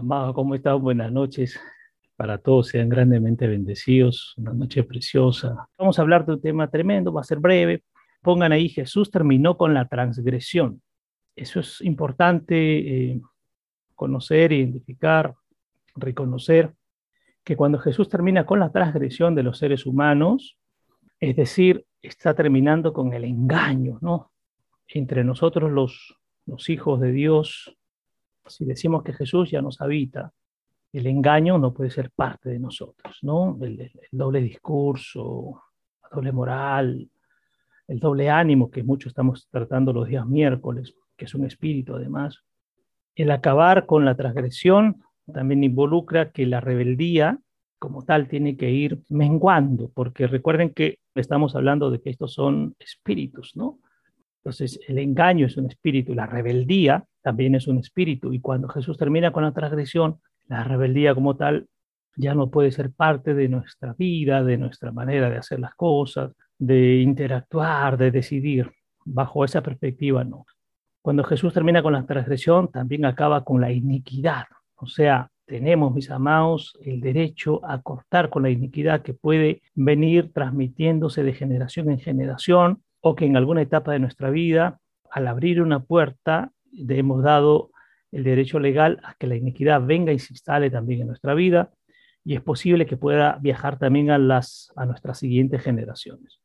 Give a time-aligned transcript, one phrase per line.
[0.00, 0.80] Amado, ¿cómo están?
[0.80, 1.60] Buenas noches.
[2.16, 4.32] Para todos sean grandemente bendecidos.
[4.38, 5.68] Una noche preciosa.
[5.76, 7.84] Vamos a hablar de un tema tremendo, va a ser breve.
[8.22, 10.80] Pongan ahí, Jesús terminó con la transgresión.
[11.36, 13.20] Eso es importante eh,
[13.94, 15.34] conocer, identificar,
[15.94, 16.72] reconocer
[17.44, 20.56] que cuando Jesús termina con la transgresión de los seres humanos,
[21.18, 24.32] es decir, está terminando con el engaño, ¿no?
[24.88, 25.70] Entre nosotros
[26.46, 27.76] los hijos de Dios,
[28.50, 30.32] si decimos que Jesús ya nos habita,
[30.92, 33.56] el engaño no puede ser parte de nosotros, ¿no?
[33.62, 35.62] El, doble discurso,
[36.02, 37.10] la doble moral,
[37.86, 42.40] el doble ánimo que mucho estamos tratando los días miércoles, que es un espíritu además.
[43.14, 47.38] El acabar con la transgresión también involucra que la rebeldía
[47.78, 52.74] como tal tiene que ir menguando, porque recuerden que estamos hablando de que estos son
[52.78, 53.78] espíritus, ¿no?
[54.36, 58.96] Entonces, el engaño es un espíritu, la rebeldía también es un espíritu, y cuando Jesús
[58.96, 61.66] termina con la transgresión, la rebeldía como tal
[62.16, 66.32] ya no puede ser parte de nuestra vida, de nuestra manera de hacer las cosas,
[66.58, 68.70] de interactuar, de decidir.
[69.04, 70.44] Bajo esa perspectiva, no.
[71.02, 74.44] Cuando Jesús termina con la transgresión, también acaba con la iniquidad.
[74.76, 80.32] O sea, tenemos, mis amados, el derecho a cortar con la iniquidad que puede venir
[80.32, 84.78] transmitiéndose de generación en generación o que en alguna etapa de nuestra vida,
[85.10, 87.70] al abrir una puerta, hemos dado
[88.12, 91.70] el derecho legal a que la iniquidad venga y se instale también en nuestra vida
[92.24, 96.40] y es posible que pueda viajar también a, las, a nuestras siguientes generaciones.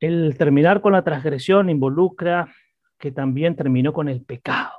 [0.00, 2.48] El terminar con la transgresión involucra
[2.98, 4.72] que también terminó con el pecado.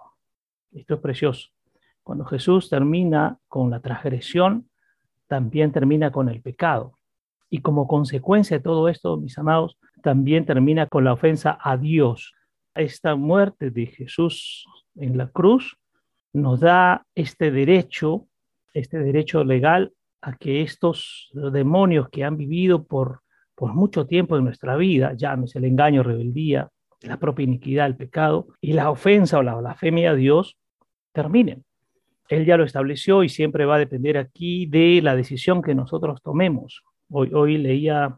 [0.72, 1.50] Esto es precioso.
[2.04, 4.70] Cuando Jesús termina con la transgresión,
[5.28, 6.98] también termina con el pecado.
[7.50, 12.34] Y como consecuencia de todo esto, mis amados, también termina con la ofensa a Dios.
[12.74, 14.66] Esta muerte de Jesús
[15.00, 15.78] en la cruz
[16.34, 18.28] nos da este derecho,
[18.74, 23.22] este derecho legal a que estos demonios que han vivido por,
[23.62, 26.70] mucho tiempo en nuestra vida, llámese el engaño, rebeldía,
[27.02, 30.56] la propia iniquidad, el pecado y la ofensa o la blasfemia a Dios,
[31.12, 31.66] terminen.
[32.30, 36.22] Él ya lo estableció y siempre va a depender aquí de la decisión que nosotros
[36.22, 36.84] tomemos.
[37.10, 38.18] Hoy leía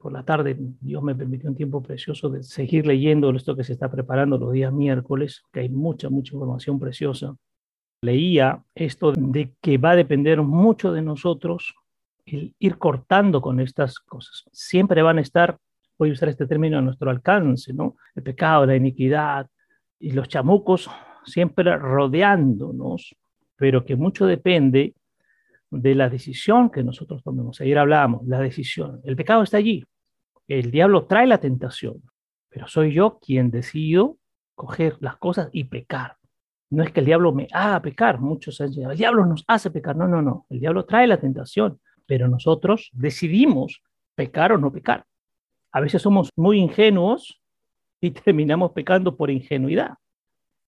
[0.00, 3.74] por la tarde, Dios me permitió un tiempo precioso de seguir leyendo esto que se
[3.74, 7.36] está preparando los días miércoles, que hay mucha, mucha información preciosa.
[8.02, 11.74] Leía esto de que va a depender mucho de nosotros
[12.24, 14.44] el ir cortando con estas cosas.
[14.52, 15.58] Siempre van a estar,
[15.98, 17.96] voy a usar este término a nuestro alcance, ¿no?
[18.14, 19.48] El pecado, la iniquidad
[19.98, 20.90] y los chamucos
[21.26, 23.14] siempre rodeándonos,
[23.54, 24.94] pero que mucho depende
[25.70, 27.60] de la decisión que nosotros tomemos.
[27.60, 29.00] Ayer hablábamos, la decisión.
[29.04, 29.84] El pecado está allí.
[30.48, 32.02] El diablo trae la tentación,
[32.48, 34.18] pero soy yo quien decido
[34.56, 36.16] coger las cosas y pecar.
[36.70, 39.70] No es que el diablo me haga pecar, muchos han dicho, el diablo nos hace
[39.70, 39.96] pecar.
[39.96, 40.46] No, no, no.
[40.50, 43.82] El diablo trae la tentación, pero nosotros decidimos
[44.14, 45.06] pecar o no pecar.
[45.72, 47.40] A veces somos muy ingenuos
[48.00, 49.94] y terminamos pecando por ingenuidad,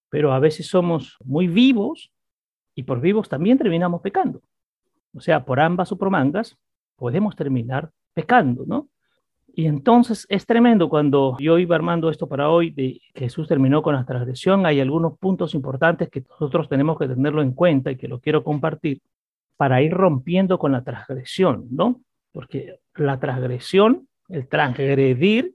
[0.08, 2.12] pero a veces somos muy vivos
[2.74, 4.42] y por vivos también terminamos pecando
[5.15, 6.56] o sea, por ambas o por mangas,
[6.97, 8.89] podemos terminar pecando, ¿no?
[9.55, 13.83] Y entonces es tremendo cuando yo iba armando esto para hoy, de que Jesús terminó
[13.83, 17.97] con la transgresión, hay algunos puntos importantes que nosotros tenemos que tenerlo en cuenta y
[17.97, 19.03] que lo quiero compartir
[19.59, 22.00] para ir rompiendo con la transgresión, ¿no?
[22.33, 25.55] Porque la transgresión, el transgredir,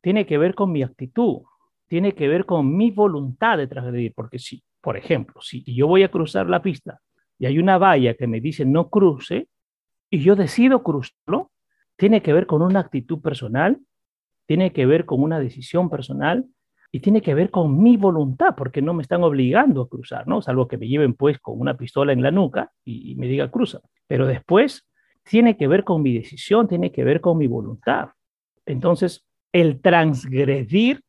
[0.00, 1.42] tiene que ver con mi actitud,
[1.86, 6.02] tiene que ver con mi voluntad de transgredir, porque si, por ejemplo, si yo voy
[6.02, 7.00] a cruzar la pista
[7.38, 9.48] y hay una valla que me dice no cruce
[10.10, 11.50] y yo decido cruzarlo,
[11.96, 13.80] tiene que ver con una actitud personal,
[14.46, 16.46] tiene que ver con una decisión personal
[16.92, 20.40] y tiene que ver con mi voluntad, porque no me están obligando a cruzar, ¿no?
[20.40, 23.50] Salvo que me lleven pues con una pistola en la nuca y, y me diga
[23.50, 23.80] cruza.
[24.06, 24.86] Pero después
[25.24, 28.10] tiene que ver con mi decisión, tiene que ver con mi voluntad.
[28.64, 31.02] Entonces, el transgredir,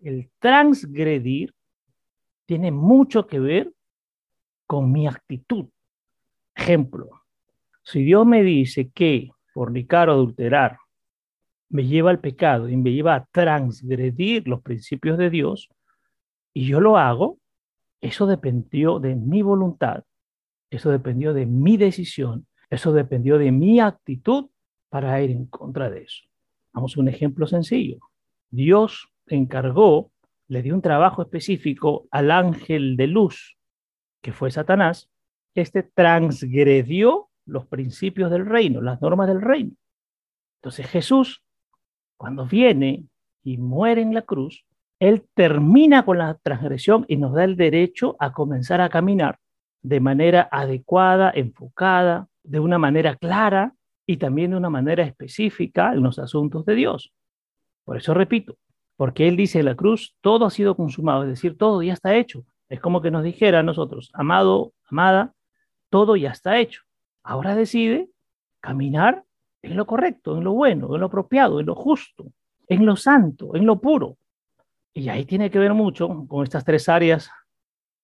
[0.00, 1.54] el transgredir
[2.46, 3.72] tiene mucho que ver
[4.68, 5.66] con mi actitud.
[6.54, 7.08] Ejemplo,
[7.82, 10.76] si Dios me dice que fornicar o adulterar
[11.70, 15.70] me lleva al pecado y me lleva a transgredir los principios de Dios,
[16.52, 17.38] y yo lo hago,
[18.00, 20.04] eso dependió de mi voluntad,
[20.70, 24.50] eso dependió de mi decisión, eso dependió de mi actitud
[24.90, 26.24] para ir en contra de eso.
[26.74, 27.98] Vamos a un ejemplo sencillo.
[28.50, 30.10] Dios encargó,
[30.46, 33.57] le dio un trabajo específico al ángel de luz
[34.28, 35.08] que fue Satanás,
[35.54, 39.70] este transgredió los principios del reino, las normas del reino.
[40.58, 41.42] Entonces Jesús,
[42.18, 43.06] cuando viene
[43.42, 44.66] y muere en la cruz,
[44.98, 49.38] él termina con la transgresión y nos da el derecho a comenzar a caminar
[49.80, 53.72] de manera adecuada, enfocada, de una manera clara
[54.04, 57.14] y también de una manera específica en los asuntos de Dios.
[57.82, 58.58] Por eso repito,
[58.94, 62.14] porque Él dice en la cruz, todo ha sido consumado, es decir, todo ya está
[62.14, 62.44] hecho.
[62.68, 65.34] Es como que nos dijera a nosotros, amado, amada,
[65.90, 66.82] todo ya está hecho.
[67.22, 68.10] Ahora decide
[68.60, 69.24] caminar
[69.62, 72.32] en lo correcto, en lo bueno, en lo apropiado, en lo justo,
[72.68, 74.18] en lo santo, en lo puro.
[74.92, 77.30] Y ahí tiene que ver mucho con estas tres áreas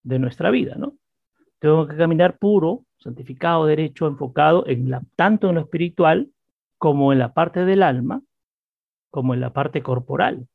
[0.03, 0.95] de nuestra vida, ¿no?
[1.59, 6.31] Tengo que caminar puro, santificado, derecho, enfocado en tanto en lo espiritual
[6.79, 8.23] como en la parte del alma,
[9.11, 10.47] como en la parte corporal.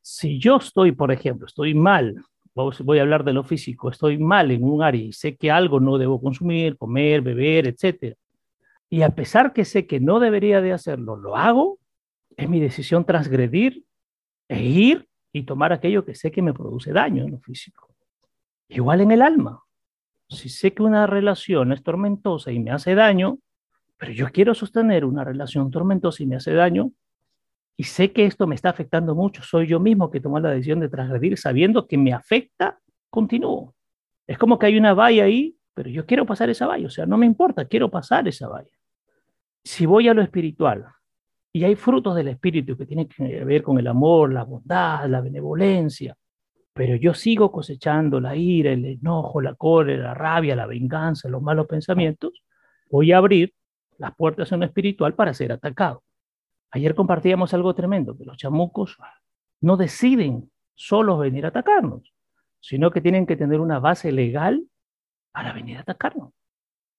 [0.00, 2.22] Si yo estoy, por ejemplo, estoy mal,
[2.54, 5.80] voy a hablar de lo físico, estoy mal en un área y sé que algo
[5.80, 8.16] no debo consumir, comer, beber, etc.
[8.88, 11.78] Y a pesar que sé que no debería de hacerlo, lo hago,
[12.36, 13.84] es mi decisión transgredir
[14.48, 17.94] e ir y tomar aquello que sé que me produce daño en lo físico.
[18.68, 19.64] Igual en el alma.
[20.28, 23.38] Si sé que una relación es tormentosa y me hace daño,
[23.96, 26.92] pero yo quiero sostener una relación tormentosa y me hace daño,
[27.76, 30.80] y sé que esto me está afectando mucho, soy yo mismo que tomo la decisión
[30.80, 32.78] de transgredir sabiendo que me afecta,
[33.10, 33.74] continúo.
[34.26, 37.06] Es como que hay una valla ahí, pero yo quiero pasar esa valla, o sea,
[37.06, 38.70] no me importa, quiero pasar esa valla.
[39.64, 40.86] Si voy a lo espiritual,
[41.56, 45.20] y hay frutos del Espíritu que tienen que ver con el amor, la bondad, la
[45.20, 46.16] benevolencia.
[46.72, 51.40] Pero yo sigo cosechando la ira, el enojo, la cólera, la rabia, la venganza, los
[51.40, 52.42] malos pensamientos.
[52.90, 53.54] Voy a abrir
[53.98, 56.02] las puertas en lo espiritual para ser atacado.
[56.74, 58.98] Ayer compartíamos algo tremendo, que los chamucos
[59.60, 62.12] no deciden solos venir a atacarnos,
[62.58, 64.60] sino que tienen que tener una base legal
[65.30, 66.32] para venir a atacarnos.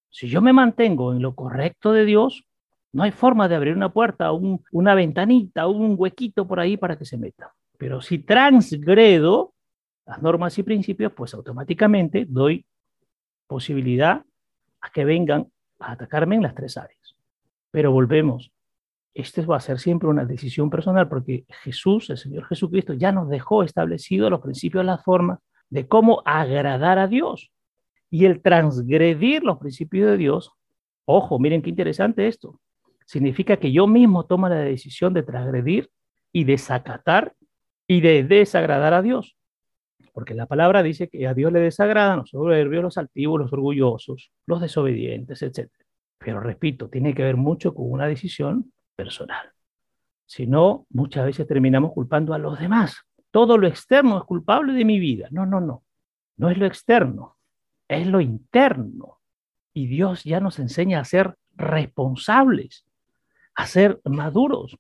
[0.09, 2.45] Si yo me mantengo en lo correcto de Dios,
[2.93, 7.03] no hay forma de abrir una puerta, una ventanita, un huequito por ahí para que
[7.03, 7.53] se meta.
[7.77, 9.53] Pero si transgredo
[10.05, 12.65] las normas y principios, pues automáticamente doy
[13.45, 14.23] posibilidad
[14.79, 17.17] a que vengan a atacarme en las tres áreas.
[17.71, 18.53] Pero volvemos,
[19.15, 23.29] este va a ser siempre una decisión personal porque Jesús, el Señor Jesucristo, ya nos
[23.29, 25.39] dejó establecidos los principios, las formas
[25.69, 27.49] de cómo agradar a Dios.
[28.11, 30.51] Y el transgredir los principios de Dios,
[31.05, 32.59] ojo, miren qué interesante esto,
[33.05, 35.89] significa que yo mismo tomo la decisión de transgredir
[36.33, 37.33] y desacatar
[37.87, 39.37] y de desagradar a Dios.
[40.11, 44.31] Porque la palabra dice que a Dios le desagradan los soberbios, los altivos, los orgullosos,
[44.45, 45.69] los desobedientes, etc.
[46.17, 49.51] Pero repito, tiene que ver mucho con una decisión personal.
[50.25, 52.97] Si no, muchas veces terminamos culpando a los demás.
[53.31, 55.27] Todo lo externo es culpable de mi vida.
[55.31, 55.83] No, no, no.
[56.37, 57.37] No es lo externo,
[57.87, 59.19] es lo interno.
[59.73, 62.85] Y Dios ya nos enseña a ser responsables
[63.55, 64.77] a ser maduros.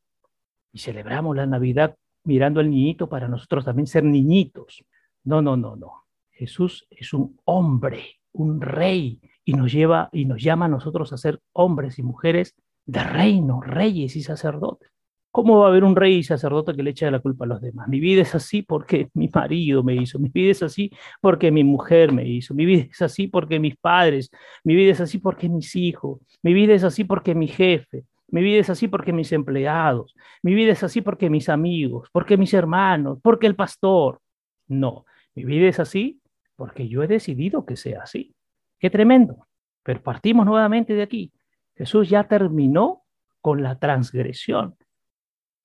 [0.71, 4.83] Y celebramos la Navidad mirando al niñito para nosotros también ser niñitos.
[5.23, 6.05] No, no, no, no.
[6.31, 11.17] Jesús es un hombre, un rey, y nos lleva y nos llama a nosotros a
[11.17, 14.91] ser hombres y mujeres de reino, reyes y sacerdotes.
[15.31, 17.61] ¿Cómo va a haber un rey y sacerdote que le eche la culpa a los
[17.61, 17.89] demás?
[17.89, 21.63] Mi vida es así porque mi marido me hizo, mi vida es así porque mi
[21.63, 24.29] mujer me hizo, mi vida es así porque mis padres,
[24.63, 28.41] mi vida es así porque mis hijos, mi vida es así porque mi jefe, mi
[28.43, 32.53] vida es así porque mis empleados, mi vida es así porque mis amigos, porque mis
[32.53, 34.21] hermanos, porque el pastor.
[34.67, 35.05] No,
[35.35, 36.21] mi vida es así
[36.55, 38.33] porque yo he decidido que sea así.
[38.79, 39.47] Qué tremendo.
[39.83, 41.31] Pero partimos nuevamente de aquí.
[41.75, 43.03] Jesús ya terminó
[43.41, 44.75] con la transgresión.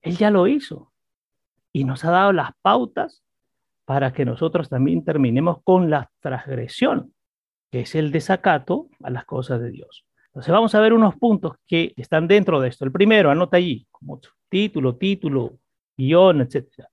[0.01, 0.91] Él ya lo hizo
[1.71, 3.23] y nos ha dado las pautas
[3.85, 7.13] para que nosotros también terminemos con la transgresión,
[7.71, 10.05] que es el desacato a las cosas de Dios.
[10.27, 12.85] Entonces vamos a ver unos puntos que están dentro de esto.
[12.85, 15.57] El primero, anota allí, como título, título,
[15.97, 16.85] guion, etc.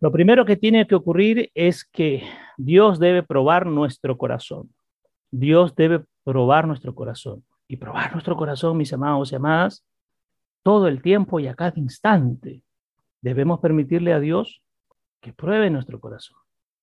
[0.00, 2.22] Lo primero que tiene que ocurrir es que
[2.56, 4.70] Dios debe probar nuestro corazón.
[5.30, 7.44] Dios debe probar nuestro corazón.
[7.68, 9.84] Y probar nuestro corazón, mis amados y amadas,
[10.62, 12.62] todo el tiempo y a cada instante.
[13.20, 14.62] Debemos permitirle a Dios
[15.20, 16.38] que pruebe nuestro corazón.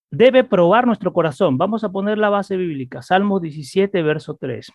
[0.09, 1.57] Debe probar nuestro corazón.
[1.57, 3.01] Vamos a poner la base bíblica.
[3.01, 4.71] Salmos 17, verso 3.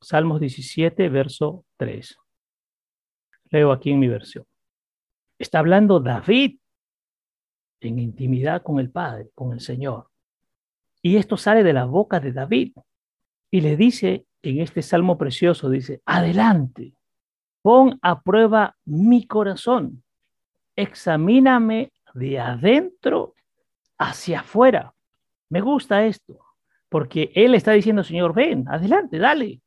[0.00, 2.16] Salmos 17, verso 3.
[3.50, 4.44] Leo aquí en mi versión.
[5.38, 6.58] Está hablando David
[7.80, 10.08] en intimidad con el Padre, con el Señor.
[11.02, 12.74] Y esto sale de la boca de David.
[13.50, 16.94] Y le dice en este salmo precioso, dice, adelante,
[17.62, 20.02] pon a prueba mi corazón,
[20.76, 23.34] examíname de adentro
[23.98, 24.94] hacia afuera.
[25.50, 26.38] Me gusta esto,
[26.88, 29.60] porque él está diciendo, Señor, ven, adelante, dale,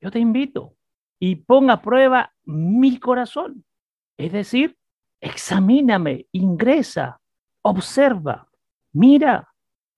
[0.00, 0.74] yo te invito
[1.18, 3.64] y ponga a prueba mi corazón.
[4.16, 4.76] Es decir,
[5.20, 7.20] examíname, ingresa,
[7.62, 8.48] observa,
[8.92, 9.48] mira,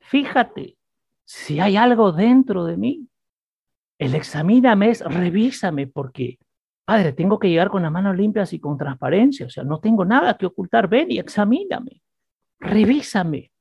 [0.01, 0.77] fíjate
[1.25, 3.09] si hay algo dentro de mí
[4.03, 6.41] El examíname es revísame porque,
[6.85, 9.47] Padre, tengo que llegar con las manos limpias y con transparencia.
[9.47, 10.89] O sea, no tengo nada que ocultar.
[10.89, 12.03] Ven y examíname.
[12.59, 13.53] Revísame.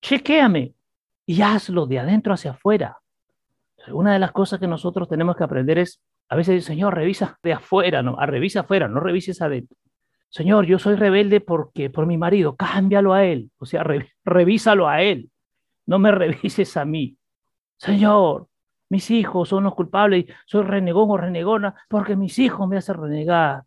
[0.00, 0.76] Chequéame
[1.26, 2.98] y hazlo de adentro hacia afuera.
[3.88, 7.54] Una de las cosas que nosotros tenemos que aprender es, a veces, Señor, revisa de
[7.54, 9.76] afuera, no, a revisa afuera, no revises adentro.
[10.28, 13.84] Señor, yo soy rebelde porque por mi marido, cámbialo a él, o sea,
[14.24, 15.30] revísalo a él,
[15.84, 17.18] no me revises a mí.
[17.76, 18.46] Señor,
[18.94, 23.64] mis hijos son los culpables soy renegón o renegona porque mis hijos me hacen renegar.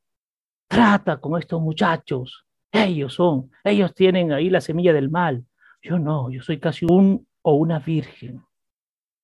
[0.69, 5.43] Trata con estos muchachos, ellos son, ellos tienen ahí la semilla del mal.
[5.81, 8.41] Yo no, yo soy casi un o una virgen.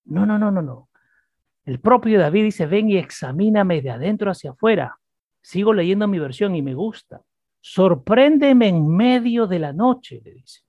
[0.04, 0.90] No, no, no, no, no.
[1.64, 5.00] El propio David dice, ven y examíname de adentro hacia afuera.
[5.42, 7.22] Sigo leyendo mi versión y me gusta.
[7.62, 10.64] Sorpréndeme en medio de la noche, le dice.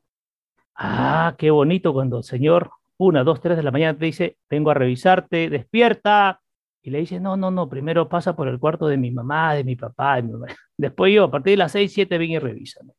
[0.76, 4.70] Ah, qué bonito cuando el Señor, una, dos, tres de la mañana, te dice, vengo
[4.70, 6.40] a revisarte, despierta.
[6.82, 9.64] Y le dice, no, no, no, primero pasa por el cuarto de mi mamá, de
[9.64, 10.22] mi papá.
[10.76, 12.92] Después yo, a partir de las seis, siete, ven y revísame.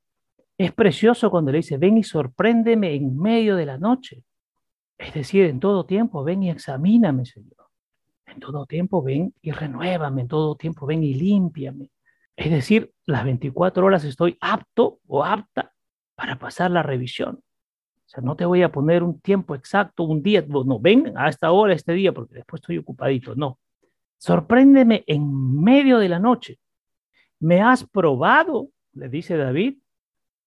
[0.58, 4.24] Es precioso cuando le dice, ven y sorpréndeme en medio de la noche.
[4.98, 7.68] Es decir, en todo tiempo, ven y examíname, Señor.
[8.26, 10.22] En todo tiempo, ven y renuévame.
[10.22, 11.92] En todo tiempo, ven y límpiame.
[12.36, 15.74] Es decir, las 24 horas estoy apto o apta
[16.16, 17.42] para pasar la revisión.
[18.22, 21.74] No te voy a poner un tiempo exacto, un día, no, ven a esta hora,
[21.74, 23.36] este día, porque después estoy ocupadito.
[23.36, 23.60] No.
[24.18, 26.60] Sorpréndeme en medio de la noche.
[27.40, 29.78] Me has probado, le dice David,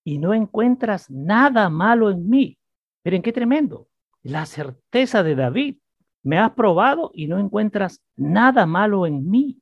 [0.04, 2.58] y no encuentras nada malo en mí.
[3.04, 3.88] Miren qué tremendo.
[4.22, 5.76] La certeza de David.
[6.22, 9.60] Me has probado y no encuentras nada malo en mí.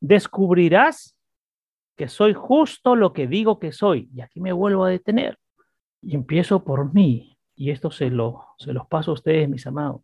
[0.00, 1.16] Descubrirás
[1.96, 4.10] que soy justo lo que digo que soy.
[4.14, 5.38] Y aquí me vuelvo a detener.
[6.02, 7.36] Y empiezo por mí.
[7.54, 10.02] Y esto se, lo, se los paso a ustedes, mis amados.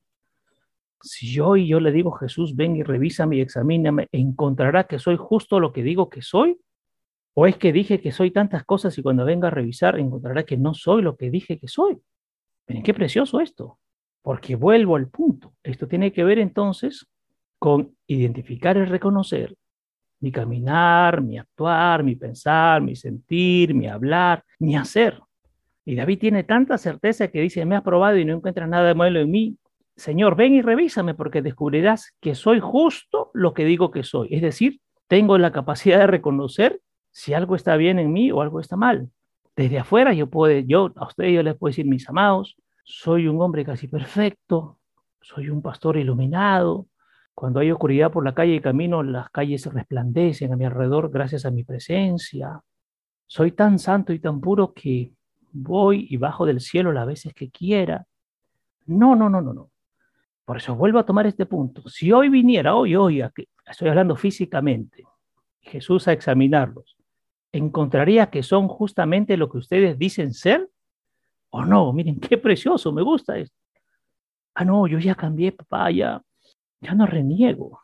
[1.00, 5.16] Si yo y yo le digo, Jesús, ven y revísame y examíname, ¿encontrará que soy
[5.16, 6.58] justo lo que digo que soy?
[7.34, 10.56] ¿O es que dije que soy tantas cosas y cuando venga a revisar encontrará que
[10.56, 11.98] no soy lo que dije que soy?
[12.66, 13.78] Miren qué precioso esto,
[14.22, 15.54] porque vuelvo al punto.
[15.62, 17.06] Esto tiene que ver entonces
[17.58, 19.54] con identificar y reconocer
[20.20, 25.20] mi caminar, mi actuar, mi pensar, mi sentir, mi hablar, mi hacer.
[25.86, 28.94] Y David tiene tanta certeza que dice, me has probado y no encuentras nada de
[28.94, 29.56] malo en mí.
[29.94, 34.34] Señor, ven y revísame porque descubrirás que soy justo lo que digo que soy.
[34.34, 36.80] Es decir, tengo la capacidad de reconocer
[37.12, 39.10] si algo está bien en mí o algo está mal.
[39.54, 43.40] Desde afuera yo puedo, yo a ustedes yo les puedo decir, mis amados, soy un
[43.40, 44.80] hombre casi perfecto,
[45.22, 46.88] soy un pastor iluminado,
[47.32, 51.44] cuando hay oscuridad por la calle y camino, las calles resplandecen a mi alrededor gracias
[51.44, 52.60] a mi presencia.
[53.26, 55.12] Soy tan santo y tan puro que
[55.52, 58.06] voy y bajo del cielo las veces que quiera.
[58.86, 59.70] No, no, no, no, no.
[60.44, 61.88] Por eso vuelvo a tomar este punto.
[61.88, 63.22] Si hoy viniera, hoy, hoy,
[63.66, 65.04] estoy hablando físicamente,
[65.60, 66.96] Jesús a examinarlos,
[67.50, 70.68] ¿encontraría que son justamente lo que ustedes dicen ser?
[71.50, 71.92] ¿O no?
[71.92, 73.56] Miren, qué precioso, me gusta esto.
[74.54, 76.22] Ah, no, yo ya cambié, papá, ya,
[76.80, 77.80] ya no reniego.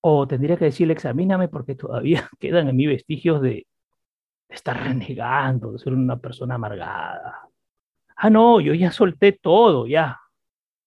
[0.00, 3.66] O tendría que decirle, examíname porque todavía quedan en mí vestigios de,
[4.48, 7.48] estar renegando, de ser una persona amargada.
[8.16, 10.20] Ah, no, yo ya solté todo, ya.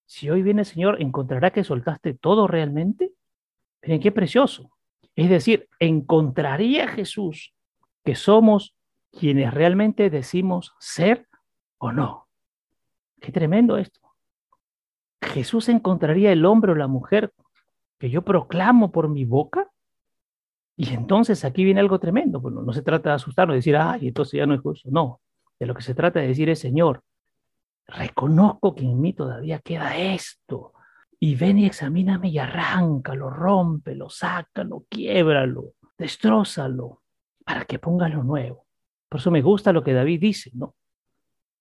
[0.05, 3.11] Si hoy viene el Señor, ¿encontrará que soltaste todo realmente?
[3.83, 4.71] Miren qué precioso.
[5.15, 7.53] Es decir, ¿encontraría Jesús
[8.03, 8.73] que somos
[9.11, 11.27] quienes realmente decimos ser
[11.77, 12.27] o no?
[13.19, 13.99] Qué tremendo esto.
[15.21, 17.33] Jesús encontraría el hombre o la mujer
[17.99, 19.69] que yo proclamo por mi boca.
[20.81, 22.39] Y entonces aquí viene algo tremendo.
[22.39, 24.87] Bueno, no se trata de asustarnos, de decir, ay, entonces ya no es justo.
[24.89, 25.19] No,
[25.59, 27.03] de lo que se trata de decir es, Señor,
[27.85, 30.71] reconozco que en mí todavía queda esto.
[31.19, 37.01] Y ven y examíname y arráncalo, rómpelo, sácalo, quiebralo, destrózalo,
[37.43, 38.65] para que ponga lo nuevo.
[39.09, 40.75] Por eso me gusta lo que David dice, ¿no?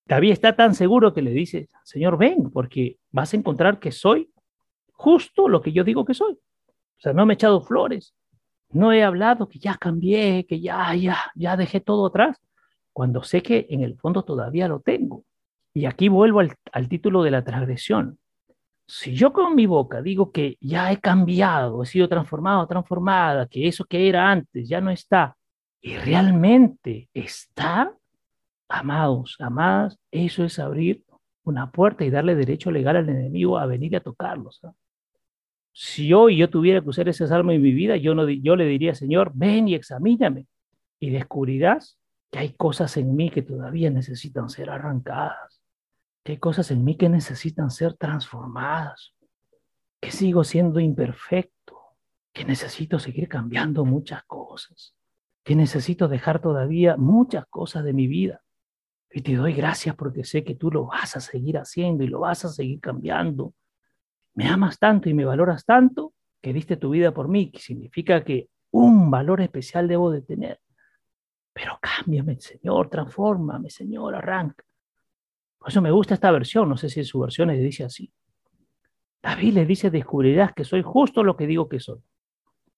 [0.06, 4.32] David está tan seguro que le dice, Señor, ven, porque vas a encontrar que soy
[4.92, 6.34] justo lo que yo digo que soy.
[6.34, 8.14] O sea, no me he echado flores,
[8.70, 12.38] no he hablado que ya cambié, que ya, ya, ya dejé todo atrás,
[12.92, 15.24] cuando sé que en el fondo todavía lo tengo.
[15.74, 18.18] Y aquí vuelvo al, al título de la transgresión.
[18.86, 23.68] Si yo con mi boca digo que ya he cambiado, he sido transformado, transformada, que
[23.68, 25.36] eso que era antes ya no está,
[25.80, 27.92] y realmente está,
[28.68, 31.02] Amados, amadas, eso es abrir
[31.42, 34.60] una puerta y darle derecho legal al enemigo a venir a tocarlos.
[35.80, 38.66] Si hoy yo tuviera que usar ese salmo en mi vida, yo, no, yo le
[38.66, 40.48] diría, Señor, ven y examíname
[40.98, 42.00] y descubrirás
[42.32, 45.62] que hay cosas en mí que todavía necesitan ser arrancadas,
[46.24, 49.14] que hay cosas en mí que necesitan ser transformadas.
[50.00, 51.78] que sigo siendo imperfecto,
[52.32, 54.96] que necesito seguir cambiando muchas cosas,
[55.44, 58.42] que necesito dejar todavía muchas cosas de mi vida.
[59.12, 62.18] Y te doy gracias porque sé que tú lo vas a seguir haciendo y lo
[62.18, 63.54] vas a seguir cambiando.
[64.38, 68.22] Me amas tanto y me valoras tanto que diste tu vida por mí, que significa
[68.22, 70.60] que un valor especial debo de tener.
[71.52, 74.64] Pero cámbiame, Señor, transfórmame, Señor, arranca.
[75.58, 78.12] Por eso me gusta esta versión, no sé si en su versión le dice así.
[79.20, 81.98] David le dice, descubrirás que soy justo lo que digo que soy.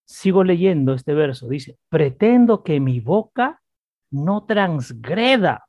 [0.07, 3.61] Sigo leyendo este verso, dice, pretendo que mi boca
[4.11, 5.67] no transgreda.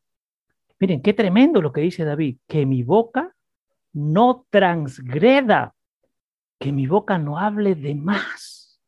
[0.80, 3.36] Miren, qué tremendo lo que dice David, que mi boca
[3.92, 5.76] no transgreda,
[6.62, 8.80] que mi boca no hable de más.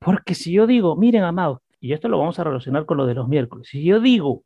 [0.00, 3.14] Porque si yo digo, miren, amados, y esto lo vamos a relacionar con lo de
[3.14, 4.42] los miércoles, si yo digo,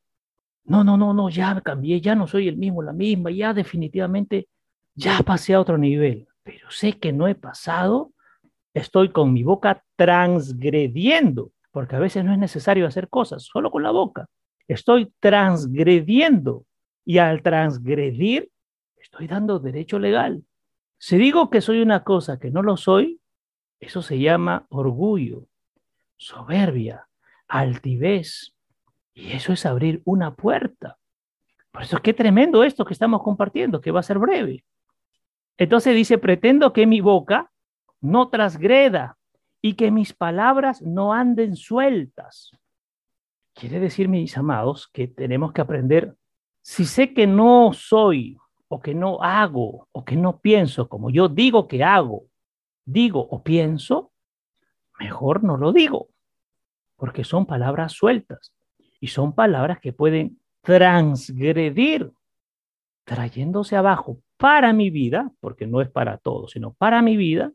[0.65, 4.49] no, no, no, no, ya cambié, ya no soy el mismo, la misma, ya definitivamente
[4.95, 8.12] ya pasé a otro nivel, pero sé que no he pasado,
[8.75, 13.83] estoy con mi boca transgrediendo, porque a veces no es necesario hacer cosas, solo con
[13.83, 14.27] la boca.
[14.69, 16.67] Estoy transgrediendo
[17.07, 18.50] y al transgredir
[18.99, 20.45] estoy dando derecho legal.
[21.02, 23.23] Si digo que soy una cosa que no lo soy,
[23.80, 25.47] eso se llama orgullo,
[26.19, 27.09] soberbia,
[27.49, 28.54] altivez.
[29.14, 30.99] Y eso es abrir una puerta.
[31.73, 34.66] Por eso es que tremendo esto que estamos compartiendo, que va a ser breve.
[35.57, 37.50] Entonces dice, pretendo que mi boca
[38.02, 39.16] no transgreda
[39.62, 42.50] y que mis palabras no anden sueltas.
[43.54, 46.14] Quiere decir, mis amados, que tenemos que aprender,
[46.61, 48.37] si sé que no soy
[48.73, 52.27] o que no hago o que no pienso como yo digo que hago,
[52.85, 54.12] digo o pienso,
[55.00, 56.09] mejor no lo digo,
[56.97, 58.53] porque son palabras sueltas
[59.00, 62.12] y son palabras que pueden transgredir,
[63.05, 67.53] trayéndose abajo para mi vida, porque no es para todos, sino para mi vida,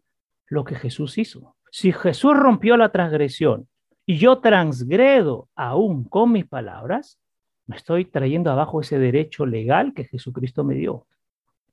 [0.48, 1.56] lo que Jesús hizo.
[1.72, 3.70] Si Jesús rompió la transgresión
[4.06, 7.20] y yo transgredo aún con mis palabras,
[7.68, 11.08] me estoy trayendo abajo ese derecho legal que Jesucristo me dio.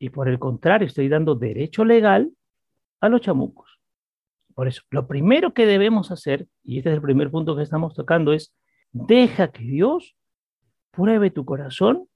[0.03, 2.33] Y por el contrario, estoy dando derecho legal
[3.01, 3.79] a los chamucos.
[4.53, 7.95] Por eso, lo primero que debemos hacer, y este es el primer punto que estamos
[7.95, 8.53] tocando, es
[8.91, 10.17] deja que Dios
[10.91, 12.09] pruebe tu corazón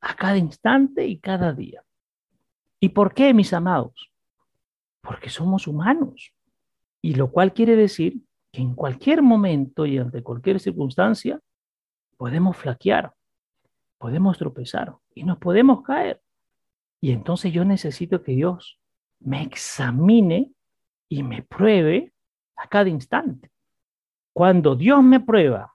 [0.00, 1.82] a cada instante y cada día.
[2.78, 4.12] ¿Y por qué, mis amados?
[5.00, 6.32] Porque somos humanos.
[7.02, 8.20] Y lo cual quiere decir
[8.52, 11.40] que en cualquier momento y ante cualquier circunstancia
[12.16, 13.12] podemos flaquear,
[13.98, 16.20] podemos tropezar y nos podemos caer.
[17.00, 18.78] Y entonces yo necesito que Dios
[19.20, 20.52] me examine
[21.08, 22.12] y me pruebe
[22.56, 23.50] a cada instante.
[24.32, 25.74] Cuando Dios me prueba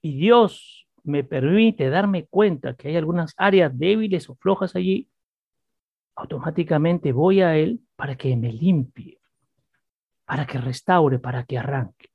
[0.00, 5.08] y Dios me permite darme cuenta que hay algunas áreas débiles o flojas allí,
[6.14, 9.18] automáticamente voy a Él para que me limpie,
[10.24, 12.10] para que restaure, para que arranque.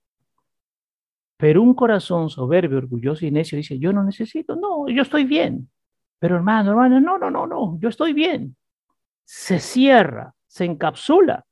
[1.38, 5.70] Pero un corazón soberbio, orgulloso y necio dice, yo no necesito, no, yo estoy bien.
[6.26, 8.58] Pero hermano, hermano, no, no, no, no, yo estoy bien.
[9.26, 11.46] Se cierra, se encapsula,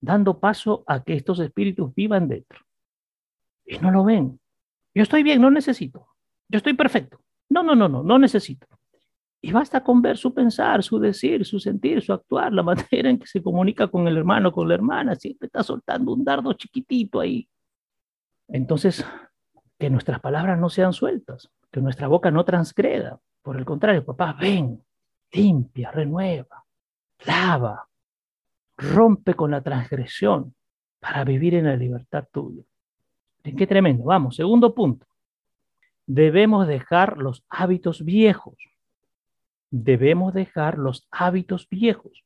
[0.00, 2.60] dando paso a que estos espíritus vivan dentro.
[3.66, 4.38] Y no lo ven.
[4.94, 6.06] Yo estoy bien, no necesito.
[6.48, 7.24] Yo estoy perfecto.
[7.48, 8.68] No, no, no, no, no necesito.
[9.40, 12.62] Y basta con ver su pensar, su decir, su sentir, su actuar, la
[12.92, 16.22] manera en que se comunica con el hermano, con la hermana, siempre está soltando un
[16.22, 17.48] dardo chiquitito ahí.
[18.46, 19.04] Entonces,
[19.76, 23.18] que nuestras palabras no sean sueltas, que nuestra boca no transgreda.
[23.42, 24.82] Por el contrario, papá, ven,
[25.32, 26.64] limpia, renueva,
[27.24, 27.88] lava,
[28.76, 30.54] rompe con la transgresión
[30.98, 32.62] para vivir en la libertad tuya.
[33.42, 34.04] Qué tremendo.
[34.04, 35.06] Vamos, segundo punto.
[36.06, 38.56] Debemos dejar los hábitos viejos
[39.70, 42.24] debemos dejar los hábitos viejos.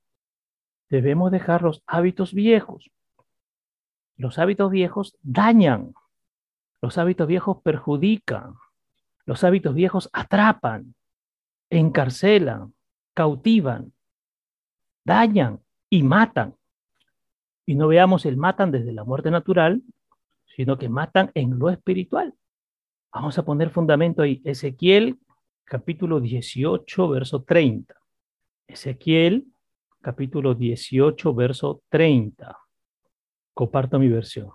[0.88, 2.90] Debemos dejar los hábitos viejos.
[4.16, 5.94] Los hábitos viejos dañan.
[6.80, 8.54] Los hábitos viejos perjudican.
[9.26, 10.94] Los hábitos viejos atrapan,
[11.70, 12.74] encarcelan,
[13.14, 13.92] cautivan,
[15.04, 16.54] dañan y matan.
[17.66, 19.82] Y no veamos el matan desde la muerte natural,
[20.56, 22.34] sino que matan en lo espiritual.
[23.12, 24.42] Vamos a poner fundamento ahí.
[24.44, 25.18] Ezequiel
[25.64, 27.94] capítulo 18, verso 30.
[28.66, 29.46] Ezequiel,
[30.00, 32.56] capítulo 18, verso 30.
[33.52, 34.50] Comparto mi versión.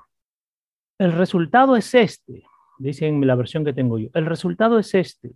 [0.98, 2.43] El resultado es este,
[2.78, 4.10] dice en la versión que tengo yo.
[4.13, 5.32] El resultado es este.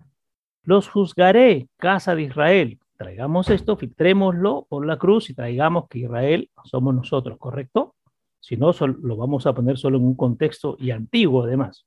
[0.63, 2.79] Los juzgaré, casa de Israel.
[2.97, 7.95] Traigamos esto, filtrémoslo por la cruz y traigamos que Israel somos nosotros, ¿correcto?
[8.39, 8.71] Si no,
[9.01, 11.85] lo vamos a poner solo en un contexto y antiguo además.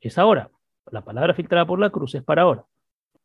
[0.00, 0.50] Es ahora.
[0.90, 2.64] La palabra filtrada por la cruz es para ahora.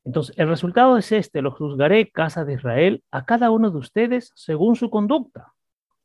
[0.03, 4.31] Entonces, el resultado es este, los juzgaré, casa de Israel, a cada uno de ustedes
[4.35, 5.53] según su conducta.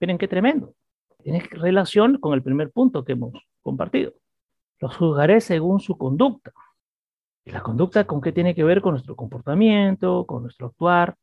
[0.01, 0.75] Miren qué tremendo.
[1.23, 4.13] Tiene relación con el primer punto que hemos compartido.
[4.81, 6.53] Los juzgaré según su conducta.
[7.45, 8.81] ¿Y la conducta con qué tiene que ver?
[8.81, 11.17] Con nuestro comportamiento, con nuestro actuar.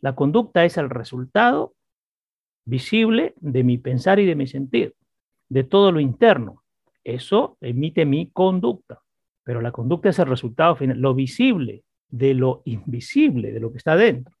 [0.00, 1.74] La conducta es el resultado
[2.64, 4.94] visible de mi pensar y de mi sentir,
[5.48, 6.62] de todo lo interno.
[7.04, 9.00] Eso emite mi conducta,
[9.42, 13.78] pero la conducta es el resultado final, lo visible de lo invisible, de lo que
[13.78, 14.36] está dentro.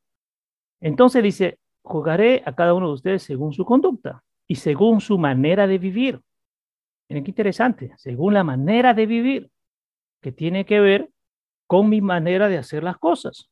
[0.80, 5.66] Entonces dice, jugaré a cada uno de ustedes según su conducta y según su manera
[5.66, 6.20] de vivir.
[7.08, 9.50] Miren qué interesante, según la manera de vivir,
[10.20, 11.10] que tiene que ver
[11.70, 13.48] con mi manera de hacer las cosas,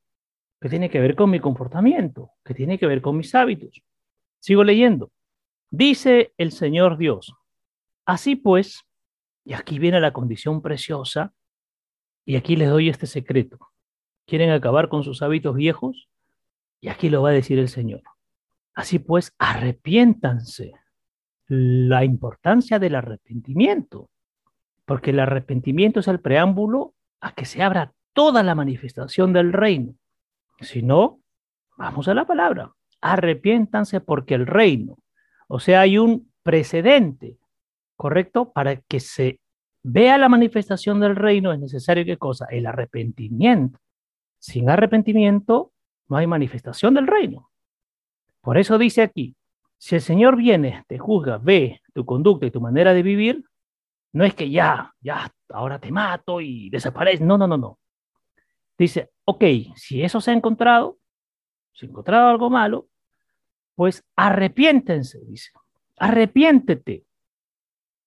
[0.60, 3.80] que tiene que ver con mi comportamiento, que tiene que ver con mis hábitos.
[4.40, 5.12] Sigo leyendo.
[5.70, 7.32] Dice el Señor Dios,
[8.04, 8.84] así pues,
[9.44, 11.32] y aquí viene la condición preciosa,
[12.24, 13.56] y aquí les doy este secreto.
[14.26, 16.08] ¿Quieren acabar con sus hábitos viejos?
[16.80, 18.02] Y aquí lo va a decir el Señor.
[18.74, 20.72] Así pues, arrepiéntanse.
[21.46, 24.10] La importancia del arrepentimiento,
[24.86, 29.94] porque el arrepentimiento es el preámbulo a que se abra toda la manifestación del reino.
[30.60, 31.20] Si no,
[31.76, 32.72] vamos a la palabra.
[33.00, 34.96] Arrepiéntanse porque el reino,
[35.46, 37.38] o sea, hay un precedente,
[37.94, 38.50] ¿correcto?
[38.50, 39.38] Para que se
[39.84, 42.46] vea la manifestación del reino es necesario qué cosa?
[42.50, 43.78] El arrepentimiento.
[44.40, 45.70] Sin arrepentimiento
[46.08, 47.52] no hay manifestación del reino.
[48.40, 49.36] Por eso dice aquí,
[49.76, 53.44] si el Señor viene, te juzga, ve tu conducta y tu manera de vivir,
[54.12, 57.24] no es que ya, ya, ahora te mato y desaparece.
[57.24, 57.78] No, no, no, no
[58.78, 60.98] dice, ok, si eso se ha encontrado,
[61.72, 62.88] si ha encontrado algo malo,
[63.74, 65.50] pues arrepiéntense, dice,
[65.98, 67.04] arrepiéntete.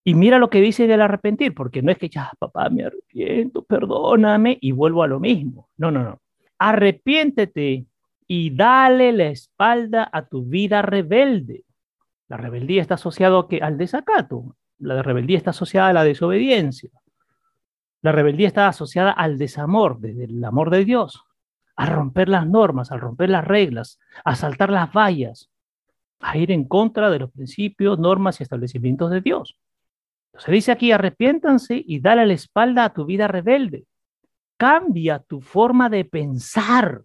[0.03, 3.63] Y mira lo que dice del arrepentir, porque no es que ya, papá, me arrepiento,
[3.63, 5.69] perdóname y vuelvo a lo mismo.
[5.77, 6.19] No, no, no.
[6.57, 7.85] Arrepiéntete
[8.27, 11.65] y dale la espalda a tu vida rebelde.
[12.27, 14.55] La rebeldía está asociada al desacato.
[14.79, 16.89] La rebeldía está asociada a la desobediencia.
[18.01, 21.23] La rebeldía está asociada al desamor, desde el amor de Dios,
[21.75, 25.49] a romper las normas, a romper las reglas, a saltar las vallas,
[26.19, 29.57] a ir en contra de los principios, normas y establecimientos de Dios.
[30.37, 33.85] Se dice aquí, arrepiéntanse y dale la espalda a tu vida rebelde.
[34.57, 37.03] Cambia tu forma de pensar.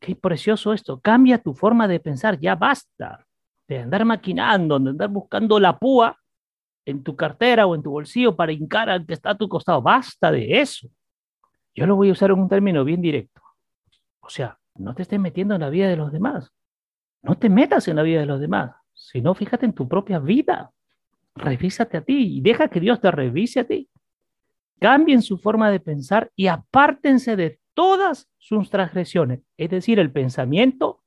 [0.00, 1.00] Qué precioso esto.
[1.00, 2.38] Cambia tu forma de pensar.
[2.38, 3.26] Ya basta
[3.66, 6.18] de andar maquinando, de andar buscando la púa
[6.86, 9.82] en tu cartera o en tu bolsillo para hincar al que está a tu costado.
[9.82, 10.88] Basta de eso.
[11.74, 13.42] Yo lo voy a usar en un término bien directo.
[14.20, 16.52] O sea, no te estés metiendo en la vida de los demás.
[17.22, 20.70] No te metas en la vida de los demás, sino fíjate en tu propia vida.
[21.34, 23.90] Revísate a ti y deja que Dios te revise a ti.
[24.78, 29.40] Cambien su forma de pensar y apártense de todas sus transgresiones.
[29.56, 31.02] Es decir, el pensamiento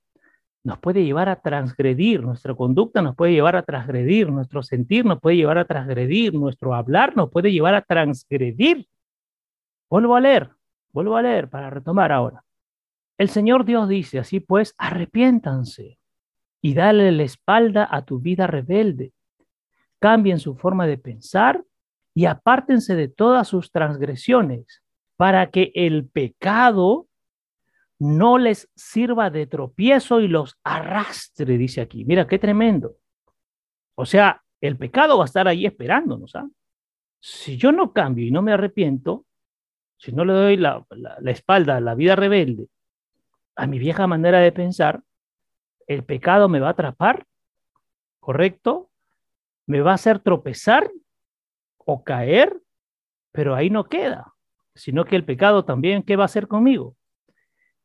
[0.69, 5.19] nos puede llevar a transgredir, nuestra conducta nos puede llevar a transgredir, nuestro sentir nos
[5.19, 8.87] puede llevar a transgredir, nuestro hablar nos puede llevar a transgredir.
[9.89, 10.51] Vuelvo a leer,
[10.93, 12.45] vuelvo a leer para retomar ahora.
[13.17, 15.97] El Señor Dios dice, así pues, arrepiéntanse
[16.61, 19.11] y dale la espalda a tu vida rebelde.
[19.97, 21.65] Cambien su forma de pensar
[22.13, 24.83] y apártense de todas sus transgresiones
[25.17, 27.08] para que el pecado
[27.99, 32.05] no les sirva de tropiezo y los arrastre, dice aquí.
[32.05, 32.95] Mira, qué tremendo.
[33.95, 36.35] O sea, el pecado va a estar ahí esperándonos.
[36.35, 36.47] ¿ah?
[37.19, 39.25] Si yo no cambio y no me arrepiento,
[39.97, 42.67] si no le doy la, la espalda a la vida rebelde,
[43.57, 45.03] a mi vieja manera de pensar,
[45.85, 47.25] el pecado me va a atrapar,
[48.21, 48.89] ¿correcto?
[49.65, 50.89] Me va a hacer tropezar
[51.77, 52.61] o caer,
[53.33, 54.33] pero ahí no queda,
[54.73, 56.95] sino que el pecado también, ¿qué va a hacer conmigo?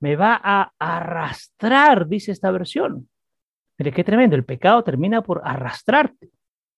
[0.05, 3.09] Me va a arrastrar, dice esta versión.
[3.79, 6.29] Mire, qué tremendo, el pecado termina por arrastrarte.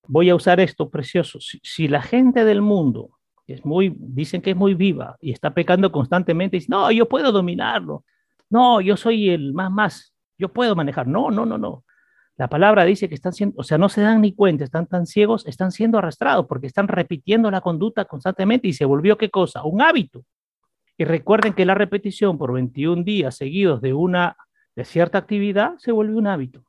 [0.07, 1.41] Voy a usar esto precioso.
[1.41, 3.11] Si, la gente del mundo
[3.49, 7.33] es muy, dicen que es muy viva y está pecando constantemente, dice, no, yo puedo
[7.33, 8.05] dominarlo.
[8.49, 11.09] No, yo soy el más más, yo puedo manejar.
[11.09, 11.85] No, no, no, no.
[12.37, 15.07] La palabra dice que están siendo, o sea, no se dan ni cuenta, están tan
[15.07, 19.65] ciegos, están siendo arrastrados porque están repitiendo la conducta constantemente y se volvió qué cosa?
[19.65, 20.23] Un hábito.
[20.98, 24.37] Y recuerden que la repetición por 21 días seguidos de una
[24.74, 26.64] de cierta actividad se vuelve un hábito.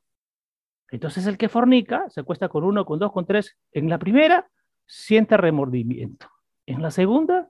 [0.90, 3.58] Entonces el que fornica se cuesta con uno, con dos, con tres.
[3.72, 4.50] En la primera
[4.86, 6.28] siente remordimiento.
[6.66, 7.50] En la segunda,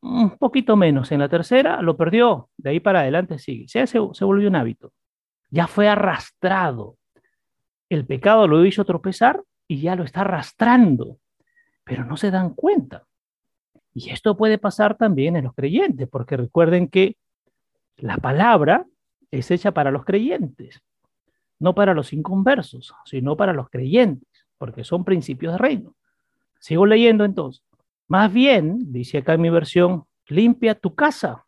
[0.00, 1.10] un poquito menos.
[1.12, 2.50] En la tercera lo perdió.
[2.56, 3.68] De ahí para adelante sigue.
[3.68, 4.92] Se, se, se volvió un hábito.
[5.50, 6.96] Ya fue arrastrado.
[7.88, 11.18] El pecado lo hizo tropezar y ya lo está arrastrando.
[11.84, 13.04] Pero no se dan cuenta.
[13.96, 17.16] Y esto puede pasar también en los creyentes, porque recuerden que
[17.96, 18.84] la palabra
[19.30, 20.82] es hecha para los creyentes.
[21.58, 24.28] no para los inconversos, sino para los creyentes,
[24.58, 25.94] porque son principios de reino.
[26.58, 27.64] Sigo leyendo entonces.
[28.08, 31.46] Más bien, dice acá en mi versión, limpia tu casa,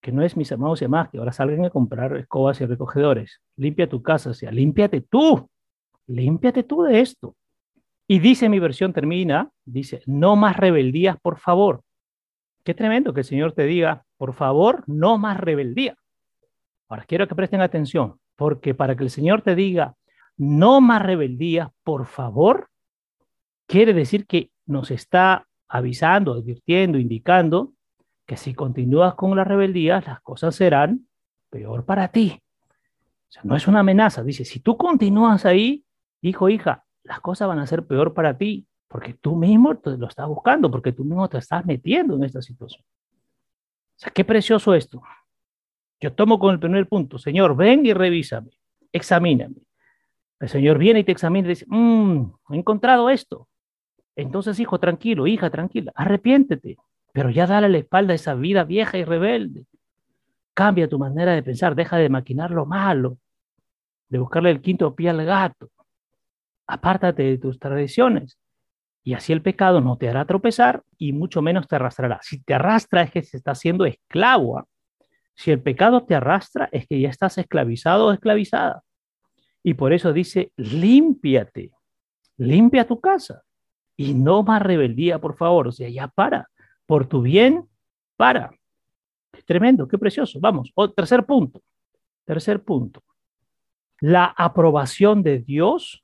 [0.00, 3.42] que no es mis amados y más que ahora salgan a comprar escobas y recogedores.
[3.56, 5.46] Limpia tu casa, o sea, límpiate tú,
[6.06, 7.36] límpiate tú de esto.
[8.12, 11.82] Y dice mi versión, termina, dice, no más rebeldías, por favor.
[12.62, 15.96] Qué tremendo que el Señor te diga, por favor, no más rebeldía.
[16.90, 19.94] Ahora quiero que presten atención, porque para que el Señor te diga,
[20.36, 22.68] no más rebeldías, por favor,
[23.66, 27.72] quiere decir que nos está avisando, advirtiendo, indicando
[28.26, 31.08] que si continúas con la rebeldía, las cosas serán
[31.48, 32.42] peor para ti.
[33.30, 35.86] O sea, no es una amenaza, dice, si tú continúas ahí,
[36.20, 40.06] hijo, hija, las cosas van a ser peor para ti, porque tú mismo te lo
[40.06, 42.84] estás buscando, porque tú mismo te estás metiendo en esta situación.
[42.84, 45.02] O sea, qué precioso esto.
[46.00, 48.50] Yo tomo con el primer punto, Señor, ven y revísame,
[48.92, 49.56] examíname.
[50.40, 53.48] El Señor viene y te examina y dice, mmm, he encontrado esto.
[54.16, 56.76] Entonces, hijo, tranquilo, hija, tranquila, arrepiéntete,
[57.12, 59.64] pero ya dale la espalda a esa vida vieja y rebelde.
[60.54, 63.18] Cambia tu manera de pensar, deja de maquinar lo malo,
[64.08, 65.70] de buscarle el quinto pie al gato.
[66.72, 68.38] Apártate de tus tradiciones
[69.04, 72.18] y así el pecado no te hará tropezar y mucho menos te arrastrará.
[72.22, 74.58] Si te arrastra es que se está haciendo esclavo.
[74.58, 74.66] ¿ah?
[75.34, 78.82] Si el pecado te arrastra es que ya estás esclavizado o esclavizada.
[79.62, 81.72] Y por eso dice, límpiate,
[82.38, 83.42] limpia tu casa
[83.96, 85.68] y no más rebeldía, por favor.
[85.68, 86.48] O sea, ya para,
[86.86, 87.68] por tu bien,
[88.16, 88.50] para.
[89.44, 90.38] Tremendo, qué precioso.
[90.40, 91.60] Vamos, o, tercer punto.
[92.24, 93.02] Tercer punto.
[94.00, 96.02] La aprobación de Dios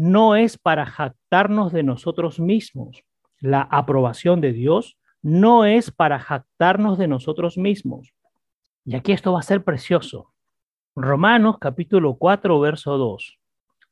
[0.00, 3.04] no es para jactarnos de nosotros mismos.
[3.38, 8.14] La aprobación de Dios no es para jactarnos de nosotros mismos.
[8.86, 10.32] Y aquí esto va a ser precioso.
[10.96, 13.38] Romanos capítulo 4, verso 2.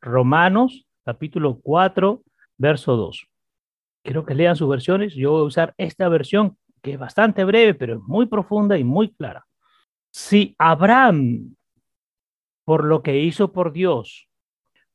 [0.01, 2.23] Romanos capítulo 4,
[2.57, 3.27] verso 2.
[4.03, 5.15] Quiero que lean sus versiones.
[5.15, 8.85] Yo voy a usar esta versión que es bastante breve, pero es muy profunda y
[8.85, 9.47] muy clara.
[10.11, 11.55] Si Abraham,
[12.65, 14.28] por lo que hizo por Dios,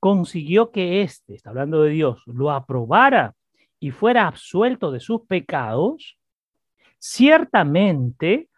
[0.04, 3.36] consiguió que éste, está hablando de Dios, lo aprobara
[3.80, 6.20] y fuera absuelto de sus pecados,
[7.00, 8.50] ciertamente,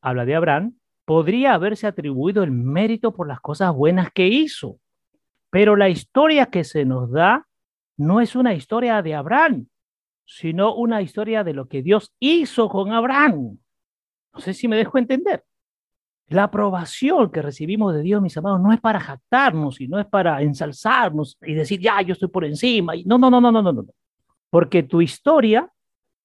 [0.00, 4.78] habla de Abraham, podría haberse atribuido el mérito por las cosas buenas que hizo.
[5.50, 7.46] Pero la historia que se nos da
[7.98, 9.66] no es una historia de Abraham,
[10.24, 13.58] sino una historia de lo que Dios hizo con Abraham.
[14.32, 15.44] No sé si me dejo entender.
[16.30, 20.06] La aprobación que recibimos de Dios, mis amados, no es para jactarnos y no es
[20.06, 22.92] para ensalzarnos y decir, ya, yo estoy por encima.
[23.04, 23.84] No, no, no, no, no, no, no.
[24.48, 25.68] Porque tu historia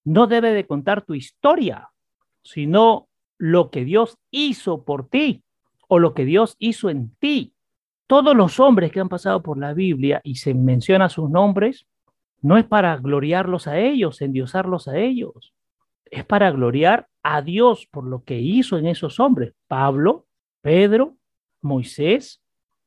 [0.03, 1.89] no debe de contar tu historia,
[2.43, 3.07] sino
[3.39, 5.43] lo que Dios hizo por ti
[5.87, 7.55] o lo que Dios hizo en ti.
[8.05, 11.87] Todos los hombres que han pasado por la Biblia y se menciona sus nombres,
[12.43, 15.55] no es para gloriarlos a ellos, endiosarlos a ellos,
[16.11, 19.53] es para gloriar a Dios por lo que hizo en esos hombres.
[19.67, 20.27] Pablo,
[20.61, 21.17] Pedro,
[21.59, 22.39] Moisés,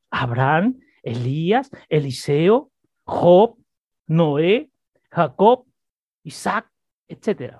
[0.09, 2.71] Abraham, Elías, Eliseo,
[3.03, 3.57] Job,
[4.07, 4.69] Noé,
[5.11, 5.65] Jacob,
[6.23, 6.71] Isaac,
[7.09, 7.57] etc.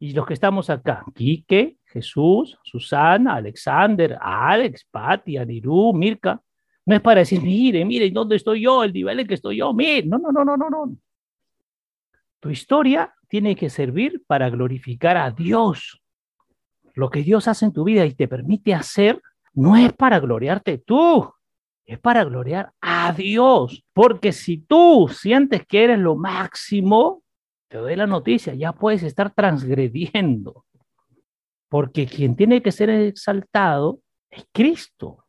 [0.00, 6.42] Y los que estamos acá, Quique, Jesús, Susana, Alexander, Alex, Patti, Anirú, Mirka,
[6.86, 8.82] no es para decir, mire, mire, ¿dónde estoy yo?
[8.82, 10.96] El nivel en que estoy yo, mire, no, no, no, no, no, no.
[12.40, 16.00] Tu historia tiene que servir para glorificar a Dios,
[16.96, 20.78] lo que Dios hace en tu vida y te permite hacer, no es para gloriarte
[20.78, 21.30] tú,
[21.84, 23.84] es para gloriar a Dios.
[23.92, 27.22] Porque si tú sientes que eres lo máximo,
[27.68, 30.64] te doy la noticia, ya puedes estar transgrediendo.
[31.68, 35.24] Porque quien tiene que ser exaltado es Cristo.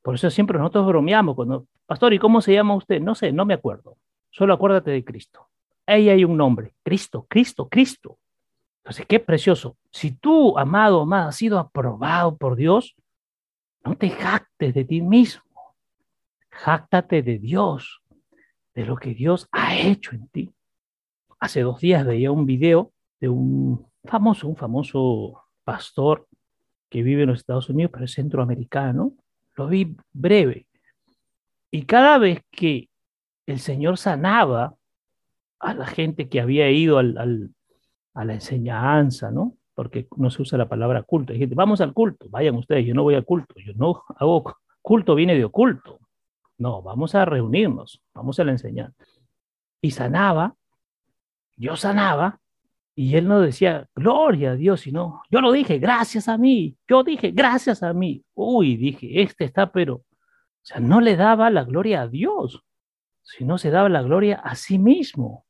[0.00, 3.02] Por eso siempre nosotros bromeamos cuando, pastor, ¿y cómo se llama usted?
[3.02, 3.98] No sé, no me acuerdo.
[4.30, 5.48] Solo acuérdate de Cristo.
[5.86, 8.18] Ahí hay un nombre, Cristo, Cristo, Cristo.
[8.82, 9.76] Entonces, qué precioso.
[9.92, 12.96] Si tú, amado, amada, has sido aprobado por Dios,
[13.84, 15.44] no te jactes de ti mismo.
[16.50, 18.02] Jáctate de Dios,
[18.74, 20.52] de lo que Dios ha hecho en ti.
[21.38, 26.26] Hace dos días veía un video de un famoso, un famoso pastor
[26.88, 29.12] que vive en los Estados Unidos, pero es centroamericano.
[29.54, 30.66] Lo vi breve.
[31.70, 32.88] Y cada vez que
[33.46, 34.74] el Señor sanaba
[35.60, 37.54] a la gente que había ido al
[38.14, 39.54] a la enseñanza, ¿no?
[39.74, 41.32] Porque no se usa la palabra culto.
[41.32, 45.14] Hay vamos al culto, vayan ustedes, yo no voy al culto, yo no hago culto,
[45.14, 46.00] viene de oculto.
[46.58, 49.04] No, vamos a reunirnos, vamos a la enseñanza.
[49.80, 50.54] Y sanaba,
[51.56, 52.40] yo sanaba,
[52.94, 57.02] y él no decía, gloria a Dios, sino, yo lo dije, gracias a mí, yo
[57.02, 58.22] dije, gracias a mí.
[58.34, 60.04] Uy, dije, este está, pero O
[60.60, 62.62] sea, no le daba la gloria a Dios,
[63.22, 65.46] sino se daba la gloria a sí mismo.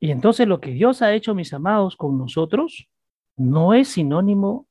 [0.00, 2.88] Y entonces lo que Dios ha hecho, mis amados, con nosotros,
[3.36, 4.66] no es sinónimo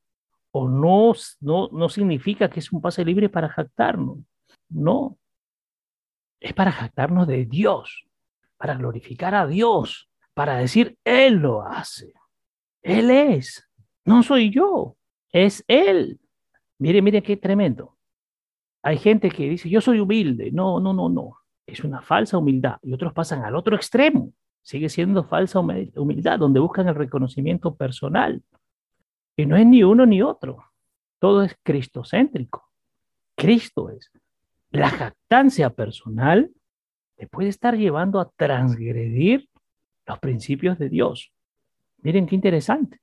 [0.52, 4.18] o no, no, no significa que es un pase libre para jactarnos.
[4.70, 5.18] No,
[6.40, 8.06] es para jactarnos de Dios,
[8.58, 12.14] para glorificar a Dios, para decir, Él lo hace.
[12.82, 13.68] Él es,
[14.06, 14.96] no soy yo,
[15.32, 16.20] es Él.
[16.80, 17.98] Mire, mire qué tremendo.
[18.82, 20.52] Hay gente que dice, yo soy humilde.
[20.52, 21.38] No, no, no, no.
[21.66, 22.78] Es una falsa humildad.
[22.82, 24.32] Y otros pasan al otro extremo.
[24.62, 28.44] Sigue siendo falsa humildad, donde buscan el reconocimiento personal.
[29.36, 30.64] Y no es ni uno ni otro.
[31.20, 32.70] Todo es cristocéntrico.
[33.36, 34.12] Cristo es.
[34.72, 36.52] La jactancia personal
[37.16, 39.50] te puede estar llevando a transgredir
[40.06, 41.32] los principios de Dios.
[42.02, 43.00] Miren qué interesante.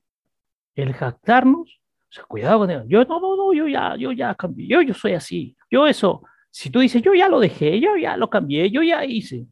[0.75, 4.67] El jactarnos, o sea, cuidado con Yo no, no, no, yo ya, yo ya cambié,
[4.67, 5.55] yo, yo soy así.
[5.69, 9.05] Yo eso, si tú dices, yo ya lo dejé, yo ya lo cambié, yo ya
[9.05, 9.47] hice,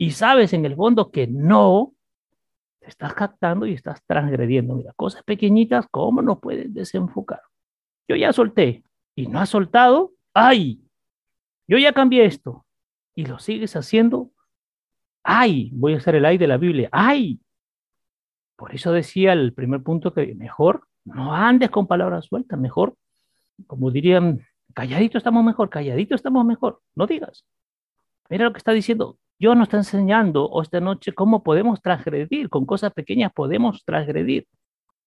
[0.00, 1.92] y sabes en el fondo que no,
[2.78, 4.74] te estás jactando y estás transgrediendo.
[4.74, 7.42] Mira, cosas pequeñitas, ¿cómo no puedes desenfocar?
[8.08, 8.82] Yo ya solté
[9.14, 10.80] y no has soltado, ¡ay!
[11.68, 12.64] Yo ya cambié esto
[13.14, 14.30] y lo sigues haciendo,
[15.22, 15.68] ¡ay!
[15.74, 17.38] Voy a hacer el ay de la Biblia, ¡ay!
[18.56, 22.96] Por eso decía el primer punto que mejor no andes con palabras sueltas, mejor,
[23.66, 27.44] como dirían, calladito estamos mejor, calladito estamos mejor, no digas.
[28.30, 32.66] Mira lo que está diciendo, Dios nos está enseñando esta noche cómo podemos transgredir, con
[32.66, 34.46] cosas pequeñas podemos transgredir.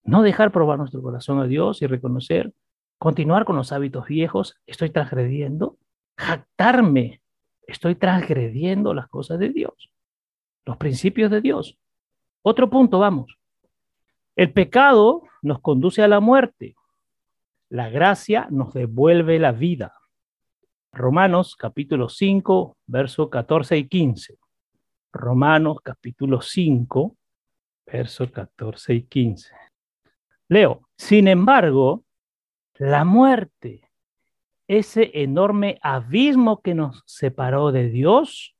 [0.03, 2.51] No dejar probar nuestro corazón a Dios y reconocer,
[2.97, 5.77] continuar con los hábitos viejos, estoy transgrediendo,
[6.17, 7.21] jactarme,
[7.67, 9.91] estoy transgrediendo las cosas de Dios,
[10.65, 11.77] los principios de Dios.
[12.41, 13.37] Otro punto, vamos.
[14.35, 16.75] El pecado nos conduce a la muerte.
[17.69, 19.93] La gracia nos devuelve la vida.
[20.93, 24.37] Romanos capítulo 5, verso 14 y 15.
[25.11, 27.17] Romanos capítulo 5,
[27.85, 29.53] verso 14 y 15.
[30.47, 32.05] Leo, sin embargo,
[32.75, 33.89] la muerte,
[34.67, 38.55] ese enorme abismo que nos separó de Dios,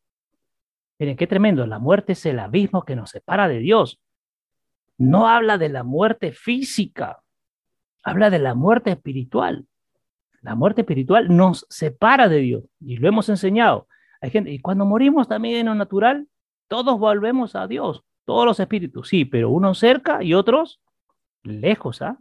[1.00, 4.02] miren qué tremendo, la muerte es el abismo que nos separa de Dios
[4.98, 7.24] no habla de la muerte física,
[8.04, 9.68] habla de la muerte espiritual.
[10.44, 13.88] La muerte espiritual nos separa de Dios y lo hemos enseñado.
[14.22, 16.28] Hay gente, y cuando morimos también en lo natural,
[16.68, 20.80] todos volvemos a Dios, todos los espíritus, sí, pero unos cerca y otros
[21.42, 22.20] lejos, ¿ah?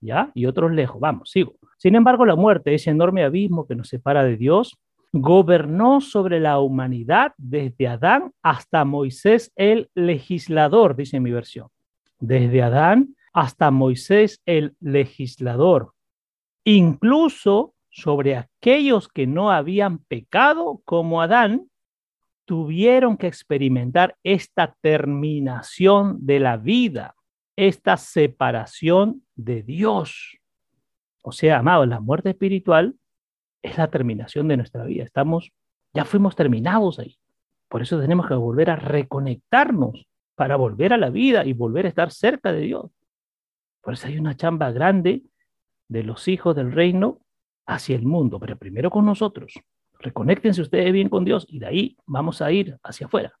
[0.00, 0.30] ¿Ya?
[0.34, 1.00] Y otros lejos.
[1.00, 1.54] Vamos, sigo.
[1.78, 4.76] Sin embargo, la muerte, ese enorme abismo que nos separa de Dios,
[5.10, 11.68] gobernó sobre la humanidad desde Adán hasta Moisés el legislador, dice mi versión
[12.20, 15.92] desde Adán hasta Moisés el legislador,
[16.66, 21.70] incluso sobre aquellos que no habían pecado como Adán,
[22.44, 27.14] tuvieron que experimentar esta terminación de la vida,
[27.56, 30.38] esta separación de Dios.
[31.22, 32.96] O sea, amados, la muerte espiritual
[33.62, 35.04] es la terminación de nuestra vida.
[35.04, 35.52] Estamos,
[35.94, 37.16] ya fuimos terminados ahí.
[37.68, 41.88] Por eso tenemos que volver a reconectarnos para volver a la vida y volver a
[41.88, 42.90] estar cerca de Dios.
[43.80, 45.22] Por eso hay una chamba grande
[45.88, 47.20] de los hijos del reino
[47.66, 49.54] hacia el mundo, pero primero con nosotros.
[49.98, 53.32] Reconéctense ustedes bien con Dios y de ahí vamos a ir hacia afuera.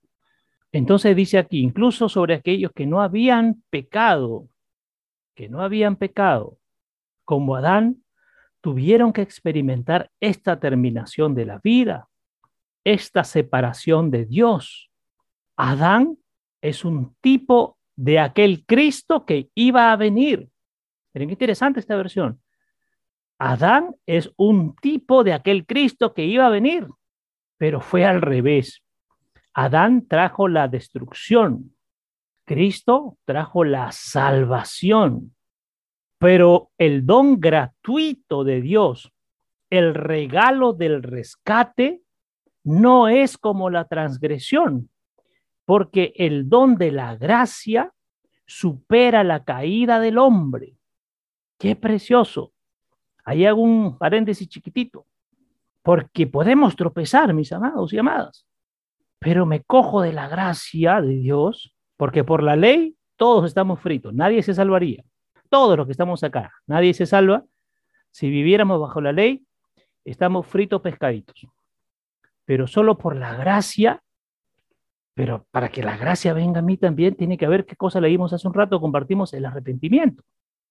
[0.72, 4.48] Entonces dice aquí, incluso sobre aquellos que no habían pecado,
[5.34, 6.58] que no habían pecado,
[7.24, 8.02] como Adán,
[8.60, 12.08] tuvieron que experimentar esta terminación de la vida,
[12.84, 14.90] esta separación de Dios.
[15.56, 16.18] Adán
[16.60, 20.48] es un tipo de aquel Cristo que iba a venir.
[21.16, 22.42] Miren qué interesante esta versión.
[23.38, 26.86] Adán es un tipo de aquel Cristo que iba a venir,
[27.56, 28.82] pero fue al revés.
[29.54, 31.74] Adán trajo la destrucción,
[32.44, 35.34] Cristo trajo la salvación,
[36.18, 39.10] pero el don gratuito de Dios,
[39.70, 42.02] el regalo del rescate,
[42.62, 44.90] no es como la transgresión
[45.64, 47.94] porque el don de la gracia
[48.44, 50.75] supera la caída del hombre.
[51.58, 52.52] Qué precioso.
[53.24, 55.06] Ahí hago un paréntesis chiquitito,
[55.82, 58.46] porque podemos tropezar, mis amados y amadas,
[59.18, 64.14] pero me cojo de la gracia de Dios, porque por la ley todos estamos fritos,
[64.14, 65.02] nadie se salvaría.
[65.48, 67.44] Todos los que estamos acá, nadie se salva.
[68.10, 69.44] Si viviéramos bajo la ley,
[70.04, 71.46] estamos fritos pescaditos.
[72.44, 74.02] Pero solo por la gracia
[75.16, 78.34] pero para que la gracia venga a mí también, tiene que haber qué cosa leímos
[78.34, 80.22] hace un rato, compartimos el arrepentimiento,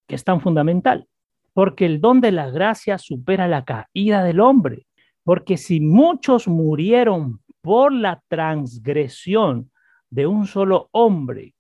[0.08, 1.08] que es tan fundamental.
[1.54, 4.88] Porque el don de la gracia supera la caída del hombre.
[5.24, 9.72] Porque si muchos murieron por la transgresión
[10.10, 11.56] de un solo hombre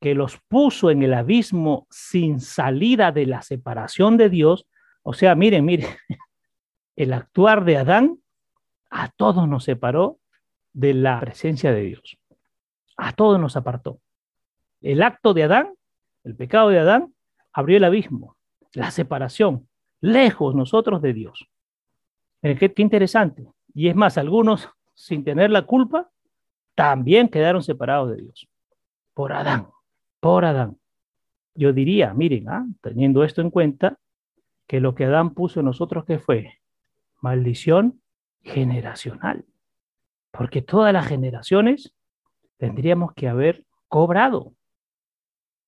[0.00, 4.66] que los puso en el abismo sin salida de la separación de Dios,
[5.02, 5.88] o sea, miren, miren,
[6.96, 8.20] el actuar de Adán
[8.90, 10.18] a todos nos separó
[10.72, 12.18] de la presencia de Dios.
[12.96, 14.00] A todos nos apartó.
[14.80, 15.74] El acto de Adán,
[16.24, 17.14] el pecado de Adán,
[17.58, 18.36] abrió el abismo,
[18.72, 19.68] la separación,
[20.00, 21.48] lejos nosotros de Dios.
[22.40, 23.48] qué, qué interesante.
[23.74, 26.08] Y es más, algunos, sin tener la culpa,
[26.76, 28.48] también quedaron separados de Dios.
[29.12, 29.66] Por Adán,
[30.20, 30.78] por Adán.
[31.52, 32.64] Yo diría, miren, ¿ah?
[32.80, 33.98] teniendo esto en cuenta,
[34.68, 36.60] que lo que Adán puso en nosotros, ¿qué fue?
[37.20, 38.00] Maldición
[38.42, 39.44] generacional.
[40.30, 41.92] Porque todas las generaciones
[42.56, 44.52] tendríamos que haber cobrado.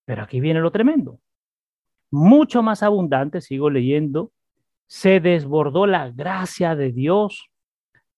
[0.05, 1.19] Pero aquí viene lo tremendo.
[2.11, 4.33] Mucho más abundante, sigo leyendo,
[4.87, 7.51] se desbordó la gracia de Dios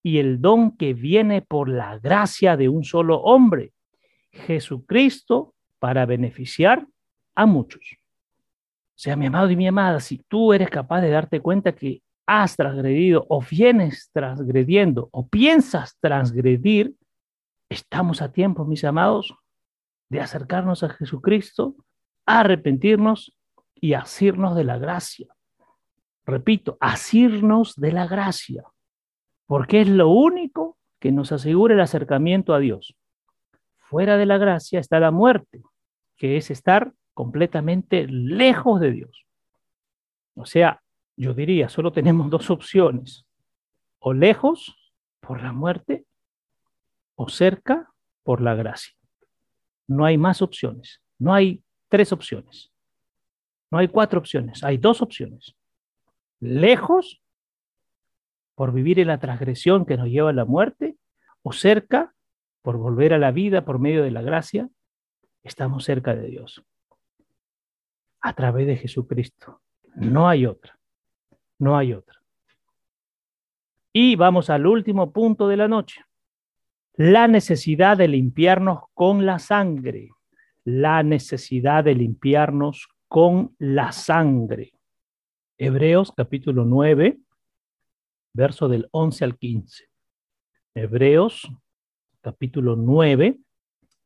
[0.03, 3.73] y el don que viene por la gracia de un solo hombre,
[4.31, 6.87] Jesucristo, para beneficiar
[7.35, 7.83] a muchos.
[8.95, 12.03] O sea, mi amado y mi amada, si tú eres capaz de darte cuenta que
[12.27, 16.95] has transgredido o vienes transgrediendo o piensas transgredir,
[17.69, 19.35] estamos a tiempo, mis amados,
[20.09, 21.75] de acercarnos a Jesucristo,
[22.27, 23.37] arrepentirnos
[23.83, 25.27] y asirnos de la gracia.
[26.25, 28.63] Repito, asirnos de la gracia,
[29.47, 32.95] porque es lo único que nos asegura el acercamiento a Dios.
[33.79, 35.63] Fuera de la gracia está la muerte,
[36.17, 39.27] que es estar completamente lejos de Dios.
[40.37, 40.81] O sea,
[41.17, 43.27] yo diría, solo tenemos dos opciones,
[43.99, 46.07] o lejos por la muerte
[47.17, 48.95] o cerca por la gracia.
[49.89, 52.72] No hay más opciones, no hay tres opciones,
[53.73, 55.57] no hay cuatro opciones, hay dos opciones.
[56.41, 57.23] Lejos
[58.55, 60.99] por vivir en la transgresión que nos lleva a la muerte
[61.43, 62.15] o cerca
[62.61, 64.69] por volver a la vida por medio de la gracia,
[65.43, 66.63] estamos cerca de Dios.
[68.21, 69.63] A través de Jesucristo.
[69.95, 70.79] No hay otra.
[71.59, 72.21] No hay otra.
[73.91, 76.05] Y vamos al último punto de la noche.
[76.93, 80.11] La necesidad de limpiarnos con la sangre.
[80.63, 84.73] La necesidad de limpiarnos con la sangre.
[85.59, 87.19] Hebreos capítulo 9,
[88.33, 89.85] verso del 11 al 15.
[90.75, 91.47] Hebreos
[92.23, 93.37] capítulo 9,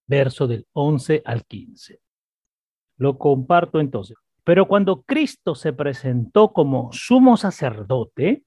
[0.09, 2.00] verso del 11 al 15.
[2.96, 4.16] Lo comparto entonces.
[4.42, 8.42] Pero cuando Cristo se presentó como sumo sacerdote,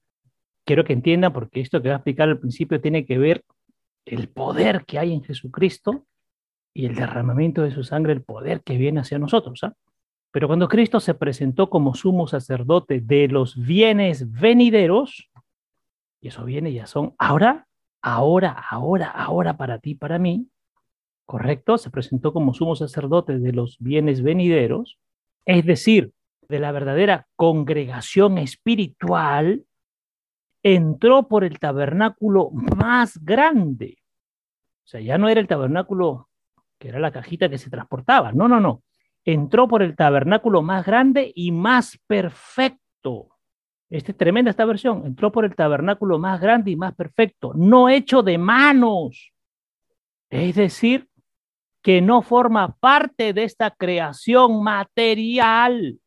[0.66, 3.46] quiero que entiendan, porque esto que voy a explicar al principio tiene que ver
[4.04, 6.04] el poder que hay en Jesucristo
[6.74, 9.64] y el derramamiento de su sangre, el poder que viene hacia nosotros.
[9.64, 9.74] ¿ah?
[10.32, 15.28] Pero cuando Cristo se presentó como sumo sacerdote de los bienes venideros,
[16.20, 17.66] y esos bienes ya son ahora,
[18.00, 20.48] ahora, ahora, ahora para ti, para mí,
[21.26, 21.78] ¿correcto?
[21.78, 24.98] Se presentó como sumo sacerdote de los bienes venideros,
[25.46, 26.12] es decir,
[26.48, 29.64] de la verdadera congregación espiritual,
[30.62, 33.98] entró por el tabernáculo más grande.
[34.84, 36.28] O sea, ya no era el tabernáculo
[36.78, 38.82] que era la cajita que se transportaba, no, no, no.
[39.24, 43.28] Entró por el tabernáculo más grande y más perfecto.
[43.90, 45.04] Esta es tremenda esta versión.
[45.04, 49.32] Entró por el tabernáculo más grande y más perfecto, no hecho de manos.
[50.30, 51.08] Es decir,
[51.82, 55.98] que no forma parte de esta creación material.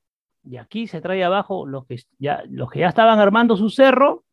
[0.45, 4.24] Y aquí se trae abajo los que ya, los que ya estaban armando su cerro,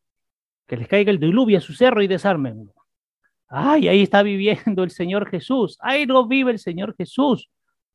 [0.66, 2.70] que les caiga el diluvio a su cerro y desarmen.
[3.48, 5.76] Ay, ahí está viviendo el Señor Jesús.
[5.80, 7.50] Ahí no vive el Señor Jesús.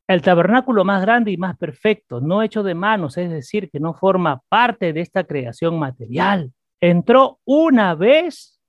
[0.08, 3.92] El tabernáculo más grande y más perfecto, no hecho de manos, es decir, que no
[3.92, 6.52] forma parte de esta creación material.
[6.80, 8.60] Entró una vez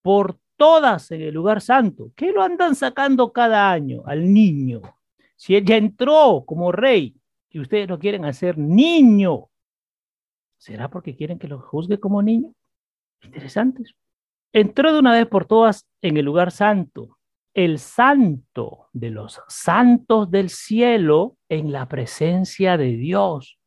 [0.00, 2.10] por todas en el lugar santo.
[2.16, 4.80] ¿Qué lo andan sacando cada año al niño?
[5.36, 7.14] Si él ya entró como rey
[7.50, 9.50] y ustedes lo quieren hacer niño,
[10.56, 12.54] ¿será porque quieren que lo juzgue como niño?
[13.22, 13.84] Interesante.
[14.52, 17.17] Entró de una vez por todas en el lugar santo,
[17.58, 23.58] el santo de los santos del cielo en la presencia de Dios,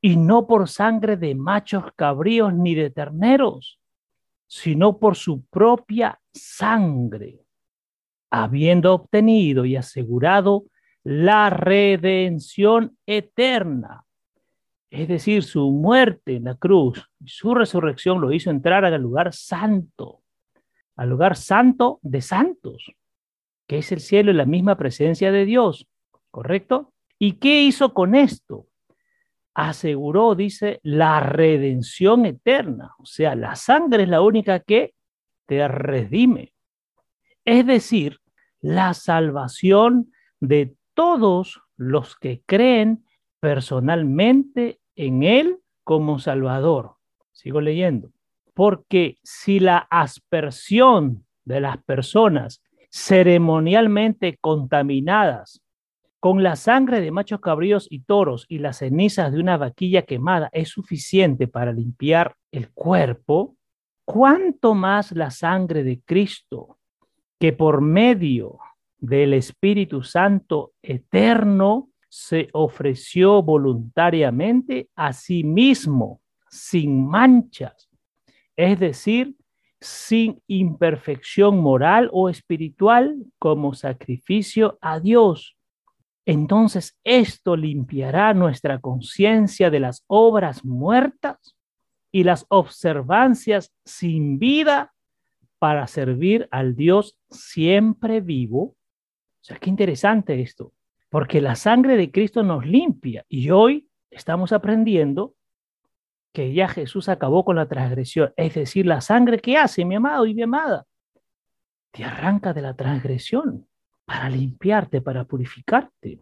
[0.00, 3.78] y no por sangre de machos cabríos ni de terneros,
[4.48, 7.46] sino por su propia sangre,
[8.28, 10.64] habiendo obtenido y asegurado
[11.04, 14.04] la redención eterna.
[14.90, 19.32] Es decir, su muerte en la cruz y su resurrección lo hizo entrar al lugar
[19.32, 20.22] santo,
[20.96, 22.92] al lugar santo de santos,
[23.66, 25.86] que es el cielo y la misma presencia de Dios,
[26.30, 26.92] ¿correcto?
[27.18, 28.66] ¿Y qué hizo con esto?
[29.54, 32.94] aseguró, dice, la redención eterna.
[32.98, 34.94] O sea, la sangre es la única que
[35.46, 36.52] te redime.
[37.44, 38.18] Es decir,
[38.60, 43.04] la salvación de todos los que creen
[43.40, 46.96] personalmente en Él como Salvador.
[47.32, 48.10] Sigo leyendo.
[48.54, 52.62] Porque si la aspersión de las personas
[52.92, 55.62] ceremonialmente contaminadas
[56.20, 60.50] con la sangre de machos cabríos y toros y las cenizas de una vaquilla quemada
[60.52, 63.56] es suficiente para limpiar el cuerpo,
[64.04, 66.78] ¿cuánto más la sangre de Cristo,
[67.40, 68.58] que por medio
[68.98, 77.88] del Espíritu Santo eterno se ofreció voluntariamente a sí mismo, sin manchas,
[78.54, 79.34] es decir,
[79.82, 85.56] sin imperfección moral o espiritual como sacrificio a Dios
[86.24, 91.56] entonces esto limpiará nuestra conciencia de las obras muertas
[92.12, 94.92] y las observancias sin vida
[95.58, 98.62] para servir al Dios siempre vivo.
[98.62, 100.72] O sea, qué interesante esto,
[101.08, 105.34] porque la sangre de Cristo nos limpia y hoy estamos aprendiendo
[106.32, 110.26] que ya Jesús acabó con la transgresión, es decir, la sangre que hace mi amado
[110.26, 110.86] y mi amada,
[111.90, 113.66] te arranca de la transgresión
[114.04, 116.20] para limpiarte, para purificarte.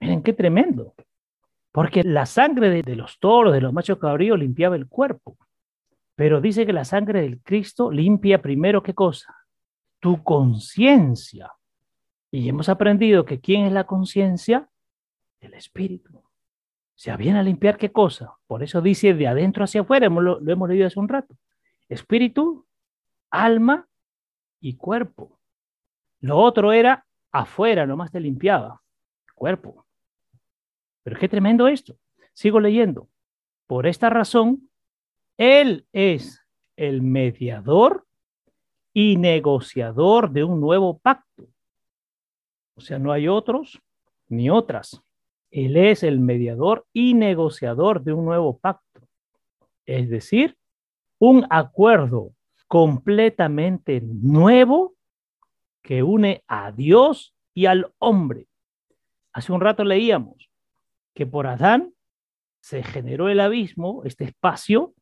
[0.00, 0.94] Miren qué tremendo.
[1.72, 5.36] Porque la sangre de, los toros, de los machos cabríos, limpiaba el cuerpo.
[6.16, 9.36] Pero dice que la sangre del Cristo limpia primero qué cosa?
[10.00, 11.52] Tu conciencia.
[12.30, 14.68] Y hemos aprendido que ¿quién es la conciencia?
[15.40, 16.27] El Espíritu.
[16.98, 18.36] Se viene a limpiar qué cosa.
[18.48, 21.36] Por eso dice de adentro hacia afuera, lo, lo hemos leído hace un rato.
[21.88, 22.66] Espíritu,
[23.30, 23.86] alma
[24.58, 25.38] y cuerpo.
[26.18, 28.82] Lo otro era afuera, nomás te limpiaba,
[29.36, 29.86] cuerpo.
[31.04, 31.96] Pero qué tremendo esto.
[32.32, 33.08] Sigo leyendo.
[33.68, 34.68] Por esta razón,
[35.36, 36.44] Él es
[36.74, 38.06] el mediador
[38.92, 41.46] y negociador de un nuevo pacto.
[42.74, 43.80] O sea, no hay otros
[44.26, 45.00] ni otras.
[45.50, 49.00] Él es el mediador y negociador de un nuevo pacto.
[49.86, 50.56] Es decir,
[51.18, 52.32] un acuerdo
[52.66, 54.94] completamente nuevo
[55.82, 58.46] que une a Dios y al hombre.
[59.32, 60.50] Hace un rato leíamos
[61.14, 61.94] que por Adán
[62.60, 64.92] se generó el abismo, este espacio,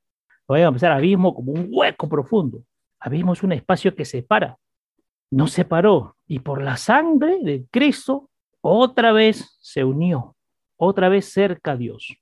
[0.47, 2.63] voy a empezar abismo como un hueco profundo.
[3.01, 4.59] Abismo es un espacio que separa,
[5.31, 8.31] no separó, y por la sangre de Cristo
[8.61, 10.36] otra vez se unió,
[10.77, 12.16] otra vez cerca a Dios.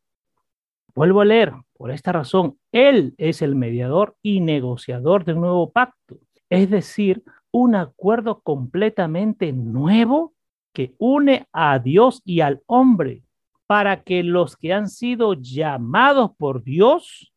[0.94, 5.70] Vuelvo a leer, por esta razón, Él es el mediador y negociador de un nuevo
[5.72, 10.34] pacto, es decir, un acuerdo completamente nuevo
[10.72, 13.22] que une a Dios y al hombre
[13.66, 17.32] para que los que han sido llamados por Dios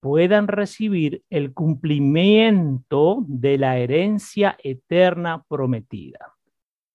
[0.00, 6.31] puedan recibir el cumplimiento de la herencia eterna prometida.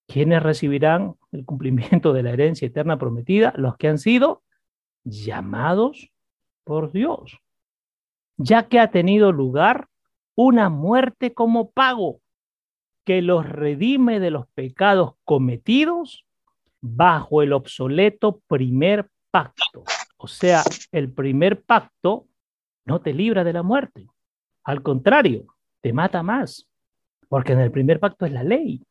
[0.08, 3.52] ¿Quiénes recibirán el cumplimiento de la herencia eterna prometida?
[3.56, 4.42] Los que han sido
[5.04, 6.10] llamados
[6.64, 7.38] por Dios,
[8.38, 9.88] ya que ha tenido lugar
[10.34, 12.20] una muerte como pago
[13.04, 16.24] que los redime de los pecados cometidos
[16.80, 19.84] bajo el obsoleto primer pacto.
[20.16, 22.26] O sea, el primer pacto
[22.86, 24.06] no te libra de la muerte.
[24.64, 25.46] Al contrario,
[25.82, 26.66] te mata más,
[27.28, 28.82] porque en el primer pacto es la ley.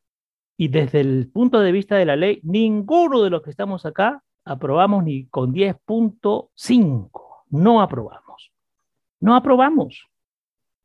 [0.57, 4.23] Y desde el punto de vista de la ley, ninguno de los que estamos acá
[4.43, 7.11] aprobamos ni con 10.5.
[7.49, 8.51] No aprobamos.
[9.19, 10.07] No aprobamos.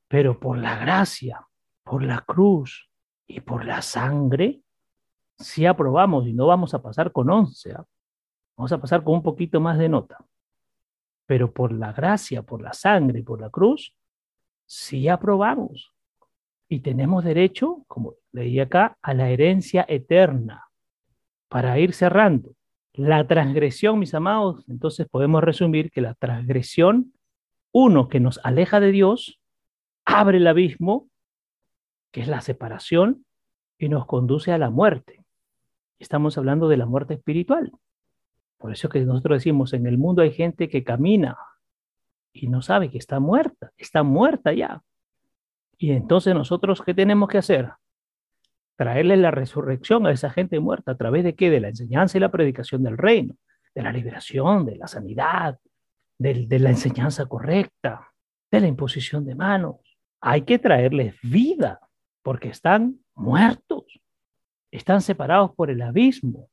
[0.08, 1.46] Pero por la gracia,
[1.82, 2.90] por la cruz,
[3.32, 4.60] y por la sangre,
[5.38, 7.84] si aprobamos y no vamos a pasar con 11, ¿ah?
[8.56, 10.24] vamos a pasar con un poquito más de nota.
[11.26, 13.96] Pero por la gracia, por la sangre y por la cruz,
[14.66, 15.94] sí aprobamos.
[16.68, 20.68] Y tenemos derecho, como leí acá, a la herencia eterna.
[21.48, 22.54] Para ir cerrando,
[22.94, 27.12] la transgresión, mis amados, entonces podemos resumir que la transgresión,
[27.72, 29.40] uno, que nos aleja de Dios,
[30.04, 31.08] abre el abismo
[32.12, 33.24] que es la separación,
[33.78, 35.24] y nos conduce a la muerte.
[35.98, 37.72] Estamos hablando de la muerte espiritual.
[38.58, 41.36] Por eso que nosotros decimos, en el mundo hay gente que camina
[42.32, 44.82] y no sabe que está muerta, está muerta ya.
[45.78, 47.70] Y entonces nosotros, ¿qué tenemos que hacer?
[48.76, 50.92] Traerle la resurrección a esa gente muerta.
[50.92, 51.50] ¿A través de qué?
[51.50, 53.34] De la enseñanza y la predicación del reino,
[53.74, 55.58] de la liberación, de la sanidad,
[56.18, 58.08] de, de la enseñanza correcta,
[58.50, 59.76] de la imposición de manos.
[60.20, 61.80] Hay que traerles vida
[62.22, 63.84] porque están muertos,
[64.70, 66.48] están separados por el abismo.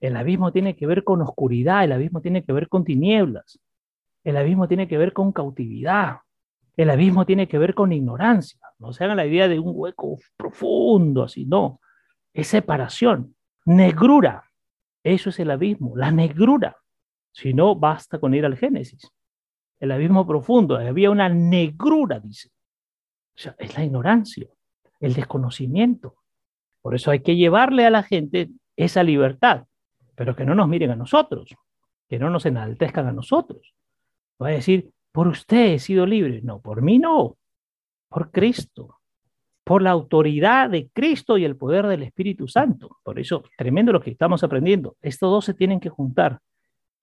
[0.00, 3.60] El abismo tiene que ver con oscuridad, el abismo tiene que ver con tinieblas,
[4.24, 6.20] el abismo tiene que ver con cautividad,
[6.82, 8.60] el abismo tiene que ver con ignorancia.
[8.78, 11.80] No se hagan la idea de un hueco profundo, así, no.
[12.32, 14.44] Es separación, negrura.
[15.02, 16.76] Eso es el abismo, la negrura.
[17.32, 19.10] Si no, basta con ir al Génesis.
[19.78, 22.50] El abismo profundo, había una negrura, dice.
[23.34, 24.48] O sea, es la ignorancia,
[25.00, 26.16] el desconocimiento.
[26.82, 29.64] Por eso hay que llevarle a la gente esa libertad,
[30.14, 31.54] pero que no nos miren a nosotros,
[32.08, 33.74] que no nos enaltezcan a nosotros.
[34.42, 36.40] Va a decir, por usted he sido libre.
[36.42, 37.36] No, por mí no,
[38.08, 39.00] por Cristo,
[39.64, 42.98] por la autoridad de Cristo y el poder del Espíritu Santo.
[43.02, 44.96] Por eso, tremendo lo que estamos aprendiendo.
[45.00, 46.40] Estos dos se tienen que juntar.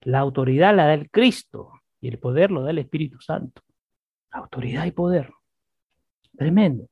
[0.02, 3.62] La autoridad la da el Cristo y el poder lo da el Espíritu Santo.
[4.30, 5.32] Autoridad y poder.
[6.36, 6.88] Tremendo.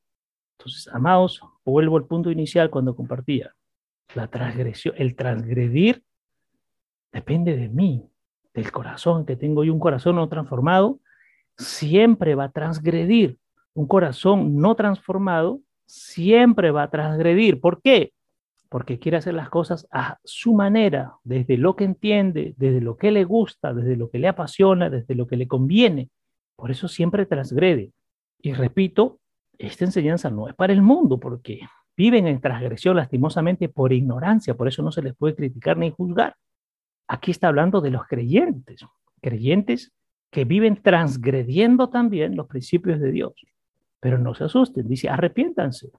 [0.59, 3.55] Entonces, amados, vuelvo al punto inicial cuando compartía.
[4.15, 6.03] La transgresión, el transgredir
[7.13, 8.09] depende de mí,
[8.55, 11.01] del corazón que tengo y un corazón no transformado,
[11.59, 13.39] siempre va a transgredir.
[13.75, 17.61] Un corazón no transformado siempre va a transgredir.
[17.61, 18.13] ¿Por qué?
[18.69, 23.11] Porque quiere hacer las cosas a su manera, desde lo que entiende, desde lo que
[23.11, 26.11] le gusta, desde lo que le apasiona, desde lo que le conviene.
[26.57, 27.93] Por eso siempre transgrede.
[28.41, 29.21] Y repito,
[29.59, 31.61] esta enseñanza no es para el mundo, porque
[31.97, 36.37] viven en transgresión lastimosamente por ignorancia, por eso no se les puede criticar ni juzgar.
[37.09, 38.85] Aquí está hablando de los creyentes,
[39.23, 39.93] creyentes
[40.31, 43.35] que viven transgrediendo también los principios de Dios.
[44.01, 45.91] Pero no se asusten, dice, arrepiéntanse,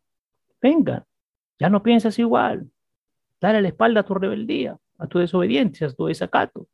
[0.62, 1.04] vengan,
[1.60, 2.70] ya no piensas igual,
[3.42, 6.68] dale la espalda a tu rebeldía, a tu desobediencia, a tu desacato,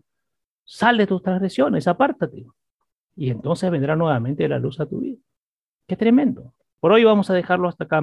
[0.66, 2.46] sal de tus transgresiones, apártate.
[3.16, 5.20] Y entonces vendrá nuevamente la luz a tu vida.
[5.88, 6.54] Qué tremendo.
[6.80, 8.02] Por hoy vamos a dejarlo hasta acá.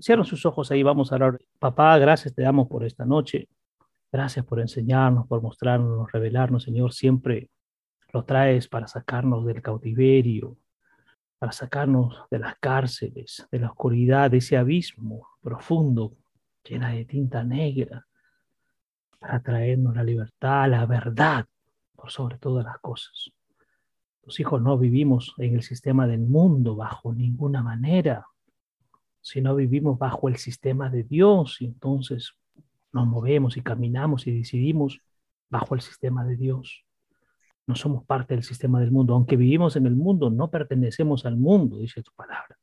[0.00, 1.38] Cierren sus ojos ahí, vamos a hablar.
[1.58, 3.48] Papá, gracias te damos por esta noche.
[4.12, 6.92] Gracias por enseñarnos, por mostrarnos, revelarnos, Señor.
[6.92, 7.48] Siempre
[8.16, 10.56] lo traes para sacarnos del cautiverio,
[11.38, 16.16] para sacarnos de las cárceles, de la oscuridad, de ese abismo profundo,
[16.64, 18.06] llena de tinta negra,
[19.18, 21.44] para traernos la libertad, la verdad,
[21.94, 23.30] por sobre todas las cosas.
[24.22, 28.26] Los hijos no vivimos en el sistema del mundo bajo ninguna manera,
[29.20, 32.32] sino vivimos bajo el sistema de Dios y entonces
[32.92, 35.02] nos movemos y caminamos y decidimos
[35.50, 36.85] bajo el sistema de Dios.
[37.66, 39.14] No somos parte del sistema del mundo.
[39.14, 42.56] Aunque vivimos en el mundo, no pertenecemos al mundo, dice tu palabra.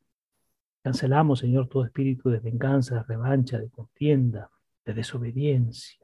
[0.82, 4.50] Cancelamos, Señor, todo espíritu de venganza, de revancha, de contienda,
[4.86, 6.04] de desobediencia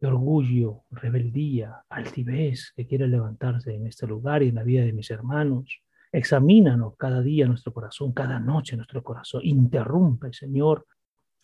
[0.00, 4.94] de orgullo, rebeldía, altivez que quiere levantarse en este lugar y en la vida de
[4.94, 5.82] mis hermanos.
[6.10, 9.42] Examínanos cada día nuestro corazón, cada noche nuestro corazón.
[9.44, 10.86] Interrumpe, Señor,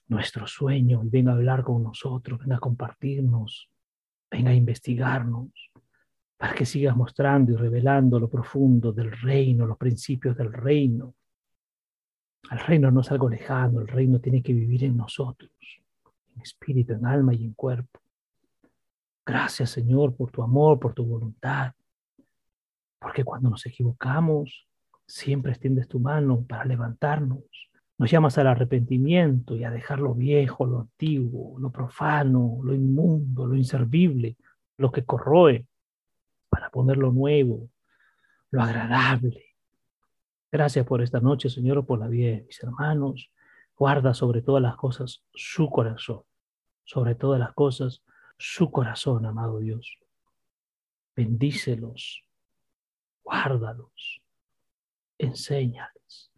[0.08, 3.68] nuestro sueño y venga a hablar con nosotros, venga a compartirnos,
[4.30, 5.50] venga a investigarnos,
[6.36, 11.14] para que sigas mostrando y revelando lo profundo del reino, los principios del reino.
[12.50, 15.50] El reino no es algo lejano, el reino tiene que vivir en nosotros,
[16.34, 18.00] en espíritu, en alma y en cuerpo.
[19.24, 21.72] Gracias, Señor, por tu amor, por tu voluntad.
[23.00, 24.68] Porque cuando nos equivocamos,
[25.06, 27.42] siempre extiendes tu mano para levantarnos.
[27.98, 33.46] Nos llamas al arrepentimiento y a dejar lo viejo, lo antiguo, lo profano, lo inmundo,
[33.46, 34.36] lo inservible,
[34.76, 35.66] lo que corroe,
[36.56, 37.68] para poner lo nuevo,
[38.50, 39.44] lo agradable.
[40.50, 43.30] Gracias por esta noche, Señor, por la vida de mis hermanos.
[43.76, 46.22] Guarda sobre todas las cosas su corazón,
[46.82, 48.02] sobre todas las cosas
[48.38, 49.98] su corazón, amado Dios.
[51.14, 52.24] Bendícelos,
[53.22, 54.22] guárdalos,
[55.18, 56.32] enséñales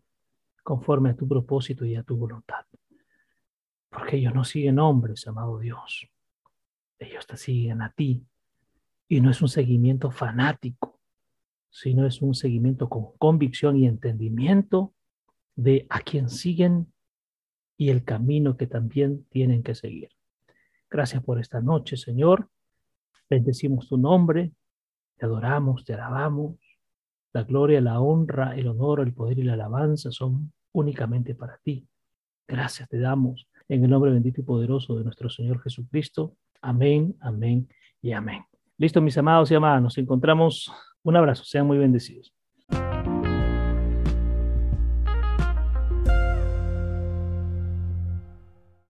[0.64, 2.66] conforme a tu propósito y a tu voluntad.
[3.88, 6.08] Porque ellos no siguen hombres, amado Dios.
[6.98, 8.26] Ellos te siguen a ti.
[9.08, 11.00] Y no es un seguimiento fanático,
[11.70, 14.94] sino es un seguimiento con convicción y entendimiento
[15.56, 16.92] de a quien siguen
[17.76, 20.10] y el camino que también tienen que seguir.
[20.90, 22.48] Gracias por esta noche, Señor.
[23.30, 24.52] Bendecimos tu nombre,
[25.16, 26.56] te adoramos, te alabamos.
[27.32, 31.86] La gloria, la honra, el honor, el poder y la alabanza son únicamente para ti.
[32.46, 36.36] Gracias te damos en el nombre bendito y poderoso de nuestro Señor Jesucristo.
[36.62, 37.68] Amén, amén
[38.00, 38.47] y amén.
[38.78, 40.72] Listo, mis amados y amadas, nos encontramos.
[41.02, 42.32] Un abrazo, sean muy bendecidos.